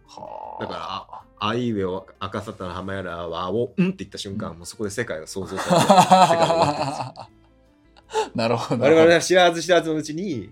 [0.09, 4.59] そうはだからあいうえお赤さたら浜やらはをうんって言った瞬間、うん。
[4.59, 8.85] もうそこで世界が想像されて世界が終わってるんですよなるほど。
[8.85, 10.51] 我々は知らず知らずのうちに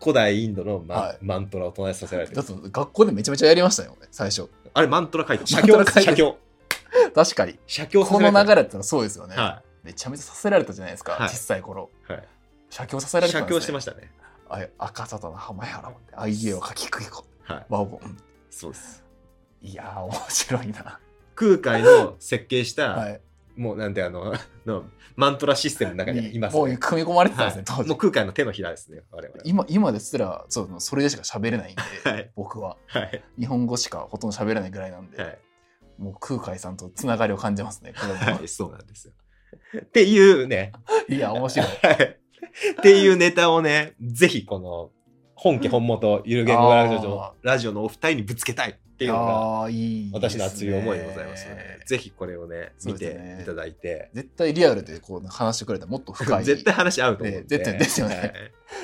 [0.00, 1.18] 古代インドのマ,、はい。
[1.22, 2.42] マントラを唱えさせられてる。
[2.70, 4.48] 学校でめちゃめちゃやりましたよね最初。
[4.74, 6.36] あれマントラ書いて写経ラ書いて写経
[7.14, 7.58] 確かに。
[7.66, 11.28] 写経さこの流れだったらそうですよね、はめちゃめちゃさせられたじゃないですか、はい。
[11.28, 12.28] 小さい頃い、はい、
[12.68, 14.10] 写経させられてたん写経してましたね。
[14.48, 17.66] あ赤さたの浜原あいえを書きくけこはい。
[17.68, 18.16] わおぼん
[18.50, 19.04] そうです。
[19.62, 21.00] いやー面白いな。
[21.34, 23.20] 空海の設計した、はい。
[23.56, 24.34] もうなんてあの
[24.66, 24.84] の
[25.16, 32.30] マントラシステムの中にいますもうね組み込まれてたんですね、はい、もう空海の手のひらですね我々今今ですらそうそれでしか喋れないんで、はい。
[32.34, 32.76] 僕は。
[32.86, 33.22] はい。
[33.38, 35.38] 日本語しかほとんど喋れないぐらいなんで、はい
[36.00, 39.12] もう空海さんとつながりを感じますねはい、そうなんですよ。
[39.78, 40.72] っていうね、
[41.08, 41.68] いや面白い。
[41.82, 42.16] はい。
[42.72, 44.90] っていうネタをね、ぜひこの
[45.34, 49.68] 本家本元ゆる言語ラジオのあラジオのお二人にぶつけたいっていうのが
[50.12, 58.16] 私の熱い思いでございますので、ぜひこれをね、見ていただいて、絶対リアルでこう話してくれたらもっと深い 絶対話合うと思うんで、ね絶対ですよね。
[58.16, 58.32] はい。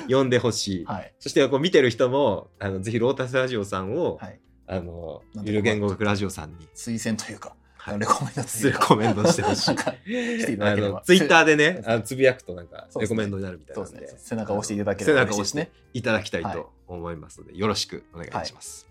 [0.03, 0.85] 読んでほしい。
[0.85, 1.13] はい。
[1.19, 6.67] そしてこう見てる人も、あのぜひロータスラジオさんを、はいあのゆる言語学ラジオさんに。
[6.75, 7.99] 推薦というか、はい。
[7.99, 8.73] レコメンドという。
[8.73, 9.71] かコメントしてほしい。
[9.71, 14.07] あのツイッターでねあのつぶやくとなんかレコメンドになるみたいなのでね。
[14.17, 18.45] 背中を押していただければ背中を押していただきたいはいと思いますので、よろしくお願い。
[18.45, 18.87] します。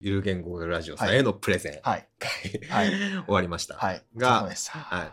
[0.00, 1.88] ゆる言語学ラジオさんへのプレゼン。
[1.88, 2.08] はい。
[2.18, 2.90] 会、はい。
[3.22, 3.76] 終わりました。
[3.76, 4.02] はい。
[4.16, 4.50] が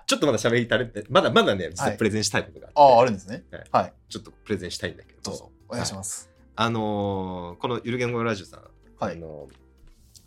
[0.07, 1.97] ちょっとまだ喋り足りて、まだまだね、実ははい。
[1.97, 3.43] プレゼンしたいことがあって、あああるんですね。
[3.51, 3.63] はい。
[3.71, 3.93] はい。
[4.09, 5.51] ちょっとプレゼンしたいんだけど、どうぞ。
[5.69, 6.28] お願いします
[6.61, 8.61] あのーこのゆる言語学ラジオさん、
[8.99, 9.15] はい。
[9.15, 9.47] あの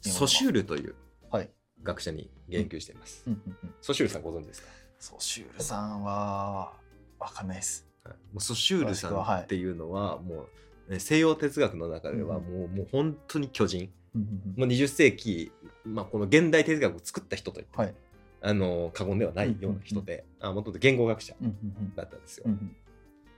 [0.03, 0.95] ーソシュールという
[1.31, 1.51] はい
[1.83, 3.23] 学者に言及しています。
[3.27, 4.69] うんうんうんソシュールさんご存知ですか？
[4.99, 6.73] ソシュールさんは
[7.19, 7.87] わかんないです。
[8.03, 8.15] はい。
[8.15, 10.47] もうソシュールさんっていうのはも
[10.89, 13.91] う、ね西洋哲学の中ではうんもう,、もう本当に巨人。
[14.15, 14.61] うんうんうん。
[14.61, 15.53] もう20世紀、
[15.85, 17.95] まあ、この現代哲学を作った人と言ってはい
[18.41, 19.55] あの過言ではない。
[19.61, 22.45] ような人でもともと言語学者うんうんだったんですよ。
[22.47, 22.77] うんうん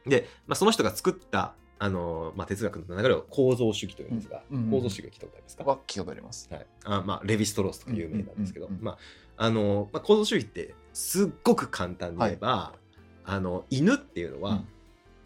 [0.07, 4.71] で、まあ、その人が作ったあの、まあ、哲学の流れを構造主義というんですが、うんうんうん。
[4.71, 6.49] 構造主義は聞いたことありますか、は聞いたことあります。
[6.51, 6.67] はい。
[6.85, 8.99] あまあ、レヴィ・ストロースとか有名なんですけど、まあ
[9.37, 12.75] あのまあ、構造主義ってすっごく簡単に言えば、
[13.25, 14.67] あの犬っていうのは、うん。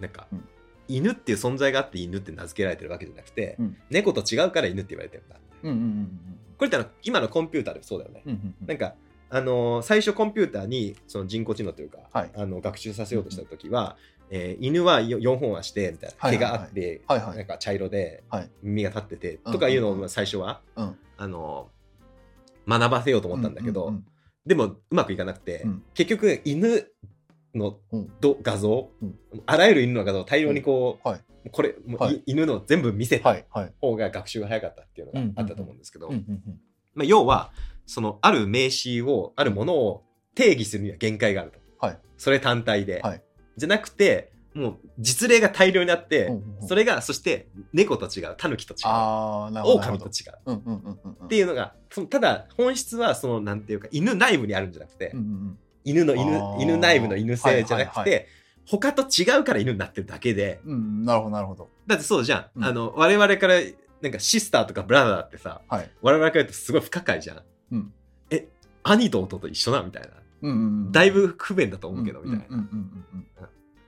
[0.01, 0.49] なんか、うん。
[0.89, 3.77] 犬っていう存在があって犬って名付けられてるわけじゃなくて、うん。
[3.91, 6.21] 猫と違うから犬って言われてるんだうんうんうん。
[6.57, 8.67] これってあの今のコンピューターでもそうだよね、うんうんうん。
[8.67, 8.95] なんか
[9.31, 12.31] あの最初コンピューターにその人工知能というか、はい。
[12.35, 13.97] あの学習させようとした時は、
[14.31, 18.51] えー犬は4本足してみたいな毛があって、なんか茶色ではい。
[18.63, 20.99] 耳が立ってて、うんとかいうのを最初は、うん。
[21.17, 21.71] あの
[22.69, 23.93] 学ばせようと思ったんだけど、
[24.47, 25.83] でもうまくいかなくて、うん。
[25.95, 26.87] 結局犬
[27.55, 29.19] のうんど画像、うん。
[29.47, 31.21] あらゆる犬の画像を大量にこう、はい。
[31.51, 32.23] これはい。
[32.27, 33.35] 犬の全部見せた。
[33.81, 36.11] 方が学習が早かったっていうのがあったと思うんですけど、
[36.95, 37.53] まあ、要は
[37.87, 41.99] そのある名詞をあるものを定義するには限界があると、はい。
[42.19, 43.23] それ単体で、はい
[43.59, 46.33] じゃなくてもう実例が大量にあって、
[46.67, 49.59] それがそして猫と違うタヌキと違う。
[49.65, 51.25] 狼と違う。
[51.25, 58.27] っていうのがそのただ本質はそのなんていうか犬内部にあるんじゃなくて、うんうん犬の犬犬内部の犬性じゃなくて、はいはい
[58.71, 60.73] 他と違うから犬になってるだけでうん。
[60.73, 61.71] うん、なるほどなるほど。
[61.87, 63.55] だってそうじゃん、うんあの我々から
[64.03, 65.91] なんかシスターとかブラザーってさはい。
[66.03, 67.43] 我々から言うとすごい不可解じゃん、
[67.73, 67.93] うん
[68.31, 68.47] え
[68.83, 70.09] 兄と弟一緒なみたいな
[70.43, 70.93] うんうんうん。
[70.93, 72.67] だいぶ不便だと思うけど、みたいな、うんうん
[73.15, 73.27] うん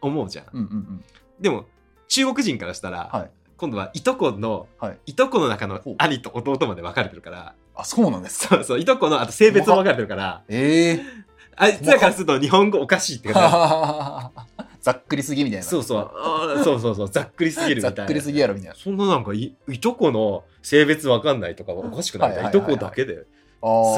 [0.03, 0.61] 思うじゃん、うん。
[0.61, 1.05] うんうんうん。
[1.41, 1.67] でも
[2.09, 3.31] 中国人からしたら、はい。
[3.57, 4.99] 今度はいとこの、はい。
[5.07, 7.55] いとこの中の兄と弟まで分かれてるから。
[7.75, 8.57] あ、そうなんですか？
[8.57, 10.43] そうそういとこのあと性別も分かれてるから。
[10.49, 11.03] ええ。
[11.57, 14.31] あいつらからすると日本語おかしいってか
[14.81, 15.65] ざっくりすぎみたいな。
[15.67, 16.11] そうそう。
[16.15, 17.09] あーそうそうそう。
[17.11, 17.97] ざっくりすぎるみたいな。
[17.99, 18.75] ざっくりすぎやろみたいな。
[18.75, 22.75] そんななんかいいとこの性別分かんないとかおかしくない,、はいはいはいはい。
[22.75, 23.23] いとこだけです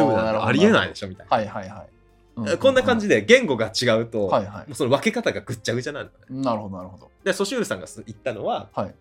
[0.05, 1.89] ぐなありえないでしょみたいな、はいはいはい。
[2.37, 3.21] うこんな感じで。
[3.21, 4.69] で言語が違うと、はいはい。
[4.69, 6.43] もうその分け方がぐっちゃぐちゃなんだね。
[6.43, 7.11] なるほどなるほど。
[7.25, 8.95] でソシュールさんが言ったのははい。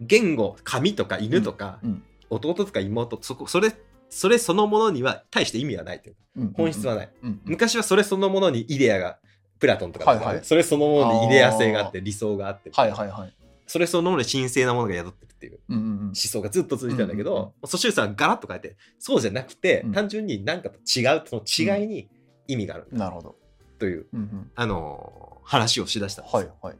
[0.00, 2.02] 言語紙とか犬とか、うん。
[2.30, 3.72] 弟とか妹そこそれ
[4.08, 7.40] それそのものには対して意味はないというかうん本質はない、うんうん。
[7.44, 9.18] 昔はそれそのものにイデアが
[9.58, 10.40] プラトンとかはいはい。
[10.42, 12.70] それそのものにイデア性があって理想があって。
[12.74, 13.34] はいはいはい。
[13.66, 15.60] それそのものに神聖なものが宿ってるっていう。
[15.68, 16.00] うんうんうん。
[16.06, 19.92] 思想がずっと続いてたんだけど、うんうんうんソシュールさんはガラッと変えてそうじゃなくて、うん。
[19.92, 22.08] 単純に何かと違うその違いに
[22.52, 23.36] 意味があるんだなるほど。
[23.78, 26.76] という、うんうんあのー話をしだしたんですよはいはい。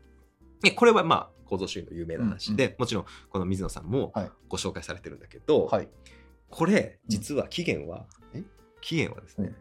[0.62, 5.88] でこれはまあ構造主義の有名な話で、もちろんこの水野さんもはいご紹介されてるんだけど、はい。
[6.50, 8.44] これ実は起源は、え？
[8.80, 9.52] 起源はですね、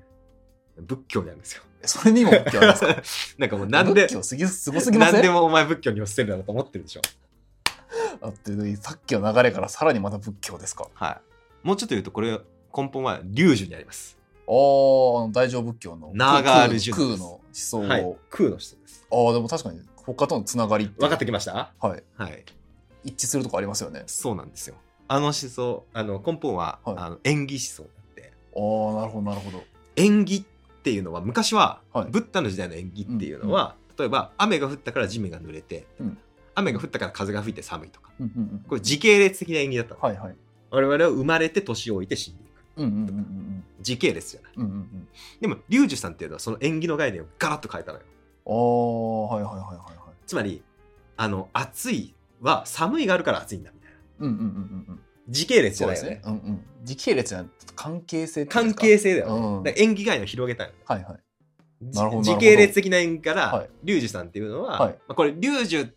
[0.78, 1.64] 仏教にあるんですよ。
[1.82, 3.38] えそれにも仏教あるんですか？
[3.40, 5.14] なんかもうなんで仏教すごすぎません？
[5.14, 7.02] なんでもお前仏教に寄せてるだろうと思ってるでしょ。
[8.22, 10.88] だってさっきの流れからさらにまた仏教ですか？
[10.94, 11.22] は
[11.64, 11.68] い。
[11.68, 12.32] もうちょっと言うとこれ
[12.76, 14.19] 根本は龍樹にあります。
[14.50, 18.16] あーあの大乗仏教のナーガールジュ空の思想を、はい。
[18.32, 19.06] 空の人です。
[19.12, 21.72] ああでも確かに他とのつながり分かってきました？
[21.80, 22.04] はい。
[22.18, 22.44] はい。
[23.04, 24.04] 一致するとこありますよね。
[24.08, 24.76] そうなんですよ。
[25.08, 26.96] あの思想、あの根本は、はい。
[26.98, 29.64] あの縁起思想になって、ああなるほどなるほど。
[29.96, 30.44] 縁起っ
[30.82, 32.08] ていうのは昔は、はい。
[32.10, 36.18] ブッダの時代の縁起っていうのは、例えば雨が降ったから地面が濡れて、うん。
[36.56, 38.12] 雨が降ったから風が吹いて寒いとか。
[38.20, 40.36] うんうんうんこれ時系列的な縁起だったの、はいはい。
[40.72, 42.44] 我々は生まれて年老いて死んで
[42.84, 43.64] いくうんうんうんうん。
[43.82, 44.52] 時系列じゃない。
[44.58, 45.08] うんうんうん。
[45.42, 48.06] でも龍樹さんっていうのはその縁起の概念をガラッと変えたのよ。
[48.46, 50.16] ああはいはいはいはいはい。
[50.26, 50.64] つまり
[51.18, 53.98] あの暑いは寒いがあるから暑いんだみたいな。
[54.20, 55.00] うんうんうんうんうん。
[55.28, 56.10] 時系列じゃないよね。
[56.10, 56.22] ね。
[56.26, 56.66] うんうん。
[56.84, 59.64] 時系列じゃ関係性関係性だよね、うん。
[59.64, 60.70] だ縁起概念を広げたの。
[60.70, 61.20] よはいはい。
[61.82, 63.70] 時系列的な縁起から、はい。
[63.84, 64.94] 龍樹さんっていうのは、はい。
[65.08, 65.94] まあ、これ龍樹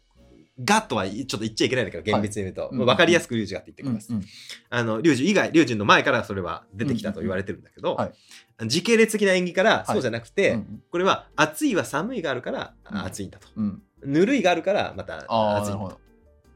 [0.61, 2.79] がとはちょっと言っちゃいけないんだけど厳密に言うと、うん。
[2.79, 4.25] まあ分かりやすく龍樹がって言ってきます、うんうん。
[4.71, 8.01] あの龍樹以外龍樹の前からそれは出てきたと言われてるんだけど、うんうん。
[8.01, 8.69] はい。
[8.69, 12.99] 時系列的な縁起からいそうじゃなくて、うんこれは暑いは寒いがあるからうん。
[13.05, 13.83] 暑いんだと、うん。
[14.05, 15.31] ぬるいがあるからまた暑いだと。
[15.33, 16.01] なんるほど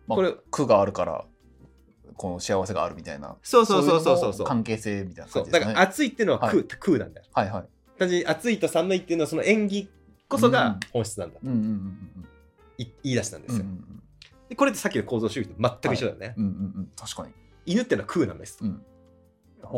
[0.07, 1.25] まあこれ苦があるから
[2.17, 3.37] この幸せがあるみたいな。
[3.43, 4.47] そうそうそうそうそう。
[4.47, 5.75] 関係性みたいなそうだ感じですね。
[5.75, 7.27] から暑いっていうのは空,、は空なんだよ。
[7.33, 7.65] はいはい。
[7.99, 9.89] 単純に暑いと寒いっていうのはその縁起
[10.29, 12.36] こそが本質なんだ、うんうんうんい
[12.79, 14.03] 言い出したんですよ、うんうんうん。
[14.49, 16.91] でこれってさっきの構造主義と全く一緒だよね、うんうんうん。
[16.97, 17.33] 確かに。
[17.65, 18.83] 犬っていうのは空なんです、うん。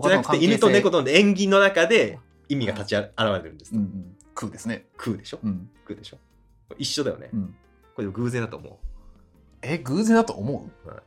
[0.03, 2.19] じゃなくて犬と猫ととの縁起の中で
[2.49, 4.17] 意味が立ちあ現れるんです、うんうん。
[4.35, 4.87] 空ですね。
[4.97, 5.39] 空でしょ？
[5.43, 5.71] うん。
[5.85, 6.19] 空でしょ？
[6.77, 7.55] 一緒だよね、うん。
[7.97, 8.79] これ偶然だと思
[9.63, 10.89] え偶然だと思う？
[10.89, 11.01] う、はい、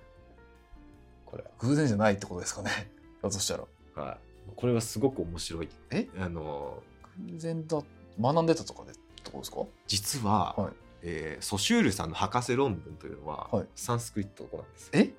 [1.26, 1.44] これ。
[1.60, 2.92] 偶然じゃないってことですかね。
[3.22, 3.64] だとしたら。
[3.96, 4.18] は、はい、
[4.56, 5.70] これはすごく面白い。
[5.92, 6.08] え？
[6.18, 6.82] あの
[7.30, 7.82] 偶然だ
[8.20, 9.58] 学んでたとかでってことですか？
[9.88, 10.74] 実は、はい
[11.04, 13.66] えーソシュールさんの博士論文というのは、はい。
[13.76, 14.92] サンスクリット語なんですよ。
[14.94, 15.14] え？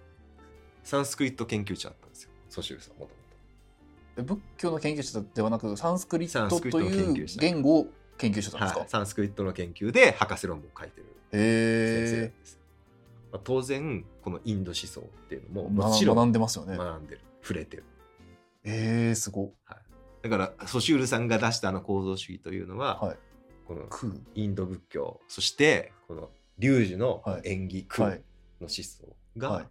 [0.85, 3.11] サンスクリット研究者だったんですよソシュールさんもとも
[4.17, 7.87] え仏教の研究者ではなくサンスクリサットという言語を
[8.19, 12.59] 研究してたんですか、はい、サンスクリットの研究で博士論文を書いてる先生なんへです、
[13.31, 16.77] まあ、当然このインド思想っていうのえももちろん学んでますよね。
[16.77, 17.21] 学んでる。
[17.43, 17.85] 触れてる。
[18.65, 19.51] ええすごっ。
[20.23, 23.17] だからソシュールさんが出したあの構造主義というのは、はい
[23.75, 24.13] この空。
[24.35, 25.21] インド仏教。
[25.29, 27.43] そしてこの龍樹のはい。
[27.45, 28.23] 縁起空のはい
[28.61, 29.65] 思想はい。
[29.65, 29.71] が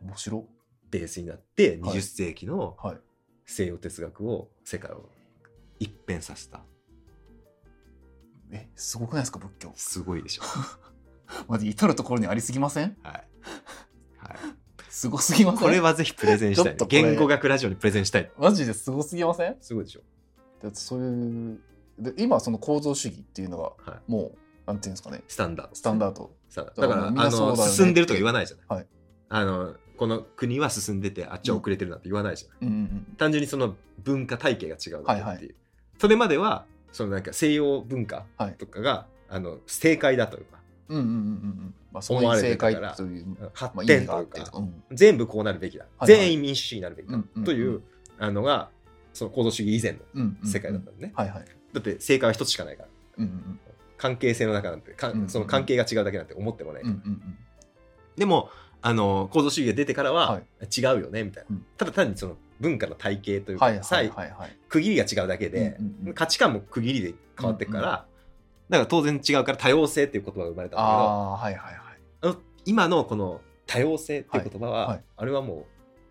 [0.00, 0.48] 面白。
[0.90, 1.98] ベースになってはい。
[1.98, 2.96] 20世紀のはい。
[3.44, 5.08] 西洋哲学を世界を
[5.78, 6.60] 一変させた。
[8.50, 9.72] えすごくないですか仏教。
[9.74, 10.42] すごいでしょ。
[11.48, 12.96] まず至るところにありすぎません？
[13.02, 13.28] はい、
[14.18, 14.36] はい、
[14.90, 15.60] すごすぎません？
[15.60, 16.64] これはぜひプレゼンしたい。
[16.64, 17.02] ちょっとこれ。
[17.02, 18.30] 言語学ラジオにプレゼンしたい。
[18.38, 19.56] マジですごすぎません？
[19.60, 20.02] すごいでしょ。
[20.62, 21.60] だってそういう
[21.98, 24.10] で今その構造主義っていうのがはい。
[24.10, 25.22] もうなんていうんですかね。
[25.28, 25.74] スタンダード。
[25.74, 26.30] スタンダード。
[26.48, 28.86] さだからみんなあの進んでるとか言わないじゃない、はい。
[29.28, 33.16] あのこの国は進んでてあっちは遅れてるなんて言わないじゃない、うんうんうん。
[33.16, 35.38] 単純にその文化体系が違うっていう、はいは
[35.98, 38.54] それまではそのなんか西洋文化はい。
[38.54, 41.74] とかが、あの正解だというかうんうんうんうんうん。
[41.92, 44.84] まあそういう思われて正たから解という、発展という味があうん。
[44.92, 46.18] 全部こうなるべきだ、はいはい。
[46.18, 47.44] 全員民主主義になるべきだ、うんうん。
[47.44, 47.82] という
[48.18, 48.70] あのが
[49.12, 50.48] その構造主義以前のうんうんうん。
[50.48, 52.88] 世界だったのね、はいはいだって正解は一つしかないから。
[53.18, 53.60] うんうん
[53.98, 57.38] 関係性の中なんてかうんうんその関係が違うだけなんて思ってもない、うんうんうん。
[58.16, 58.50] でも
[58.80, 60.44] あの構造主義が出てからは、はい。
[60.76, 61.66] 違うよねみたいな、うん。
[61.76, 64.30] ただ単にその文化の体系というか、はいはいさいはい。
[64.32, 66.14] はい区切りが違うだけで、うんうんうん。
[66.14, 68.12] 価値観も区切りで変わってから、うん
[68.70, 71.82] だから当然違うから多様性っていう言葉が生まれたんだけどああはいはいはい
[72.22, 75.04] あの今のこの多様性っていう言葉は、はいはい。
[75.16, 75.64] あれはもう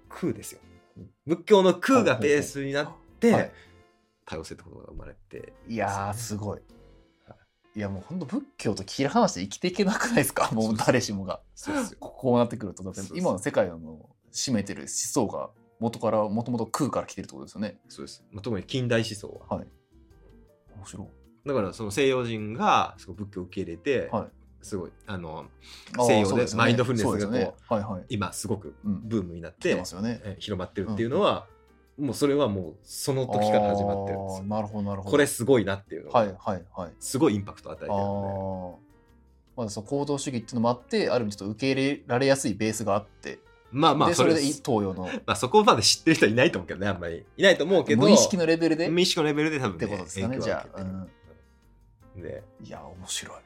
[0.08, 0.62] 空ですよ。
[1.26, 2.90] 仏教の空がベースになっ
[3.20, 3.52] て、はい
[4.32, 6.60] 多様性って言葉が生まれていやーすごい。
[7.28, 7.36] は
[7.76, 7.80] い。
[7.82, 10.50] やもう本当仏教と切り離して生きていけなくないですか？
[10.56, 11.42] もう誰しもが。
[11.54, 11.98] そうですよ。
[12.00, 15.50] ここうなってくるとだって今の世界の占めてる思想が
[15.82, 17.78] 元からもともと空から来てるってことですよね。
[17.90, 19.68] そうです、まあ、特に近代思想は、はい。
[20.78, 21.08] 面白い。
[21.48, 24.28] だからその西洋人がすごい仏教を受け入れて、はい。
[24.62, 25.48] すごいあの
[25.98, 26.52] あー西洋そうよね。
[26.52, 27.56] でマインドフルネスがこうそうですよね。
[27.68, 28.06] はいはい。
[28.10, 29.10] 今すごくうん。
[29.10, 30.22] ブームになっ来てて、ますよね。
[30.24, 31.48] え広まってるっていうのは、
[32.00, 34.44] もうそれはもうその時から始まってるんですよ。
[34.46, 35.12] なるほどなるほど。
[35.12, 36.92] これすごいなっていうのはいがはいはい。
[37.00, 38.92] すごいインパクトを与えてあるので、
[39.58, 43.40] あまあその行動主義っていうのもあってある意味ちょっと受け入れられやすいベースがあって。
[43.72, 45.04] まあまあでそれで東そ洋の。
[45.04, 47.26] まあそこまで知ってる人はいないと思うけどねあんまり。
[47.38, 48.88] いないと思うけど無意識のレベルで？
[48.88, 52.22] っ無意識のレベルで多分、ね、てことですかね影じゃあ、うん。
[52.22, 53.34] で、いや面白い。
[53.34, 53.44] はい。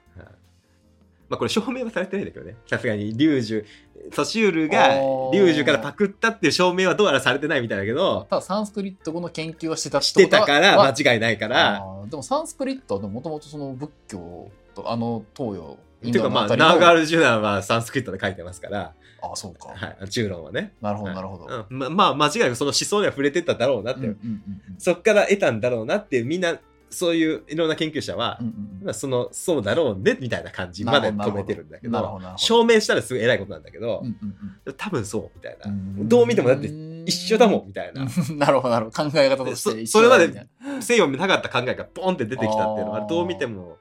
[1.30, 2.56] まあこれ証明はされてないんだけどね。
[2.68, 3.66] さすがにリュウジュ
[4.12, 5.32] ソシュールがあー。
[5.34, 11.84] リュウジュからパクったっていう証明はどうやらされてないみたいだけどただサンスクリット語の研究はしてたってしてたからは間違いないから。
[12.10, 20.74] でもサンスクリットはもともとその仏教とあの東洋インていうかまあドのあたりのナーガールジュナーはサンスクリットで書いてますから、あそうか、はい、中論はね。
[20.82, 21.78] なるほどなるほど、うん。
[21.78, 26.60] ままあ間違いなくその思想には触れてっただろうなって、うんうんうんうんそっから得たんだろうなってみんな
[26.96, 34.36] そういういろんな研究者は、うんうんまあ、そのそうだろうねみたいな感じまで止めてるんだけど証明したらすごい偉いことなんだけどうん、うん
[34.66, 34.74] うん。
[34.74, 36.68] 多分そうみたいな、うんどう見てもだって
[37.06, 38.10] 一緒だもんみたいな、うん。
[38.40, 39.10] なるほどなるほど。
[39.12, 40.48] 考え方としてそそれまで
[40.82, 43.78] 西洋見なかった考えがポンって出てきたっていうのはどう見ても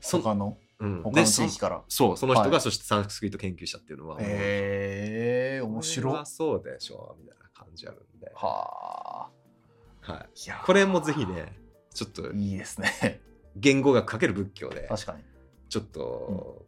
[0.00, 1.82] そ,、他のうん、他の地域から。
[1.88, 2.60] そうその人が、はい。
[2.60, 10.12] そしてサンスクリット研究者っていうのは、へえ面こ白そうでしょうみたいな感じあるんで、はあ。
[10.12, 10.26] はい、
[10.66, 11.56] これもぜひね
[11.94, 13.20] ちょっといいですね。
[13.56, 15.22] 言語学かける仏教で確かに。
[15.68, 16.64] ちょっと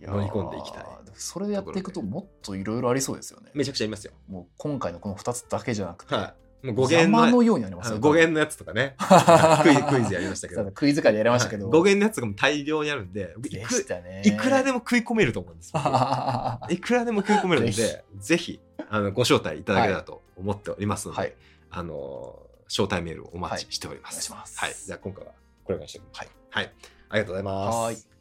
[0.00, 0.84] 乗り込んでいきたい。
[1.14, 3.50] それでやっていくともっといろいろありそうですよね。
[3.54, 4.12] めちゃくちゃいますよ。
[4.28, 6.66] もう今回のこの2つだけじゃなくて、はい。
[6.66, 8.94] もう語源の山のようにあります語源のやつとかね。
[9.62, 10.70] クイズクイズやりましたけど。
[10.72, 11.72] クイズ会でやりましたけど、はい。
[11.72, 14.22] 語源のやつが大量にあるんでいでくしたね。
[14.24, 15.80] いくらでも食い込めると思うんですよ。
[16.70, 21.34] いくらでも食い込めるんでぜぜひあのご招待いただけたらと思っておりますので、はい。
[21.70, 22.38] あの
[22.72, 24.32] 招待メールをお待ちしております。
[24.32, 25.32] はいお願いしますはい、じゃあ今回は
[25.64, 26.72] これからしておきましょうはい、はい、
[27.10, 27.78] ありがとうございます。
[27.78, 28.12] はい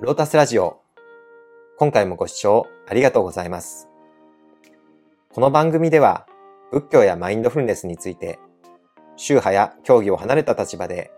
[0.00, 0.80] ロータスラジオ。
[1.76, 3.88] 今回もご視聴ありがとうございます。
[5.32, 6.26] この番組では
[6.70, 8.38] 仏教やマインドフルネスについて
[9.16, 11.10] 宗派や教義を離れた立場で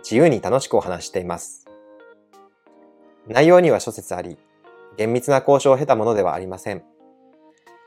[0.00, 1.66] 自由に楽しくお話しています。
[3.28, 4.36] 内容には諸説あり、
[4.96, 6.82] 厳密な交渉を経たものではありません。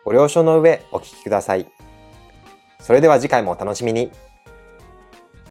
[0.05, 1.70] ご了承の上お聞きください。
[2.80, 4.11] それでは次回もお楽しみに。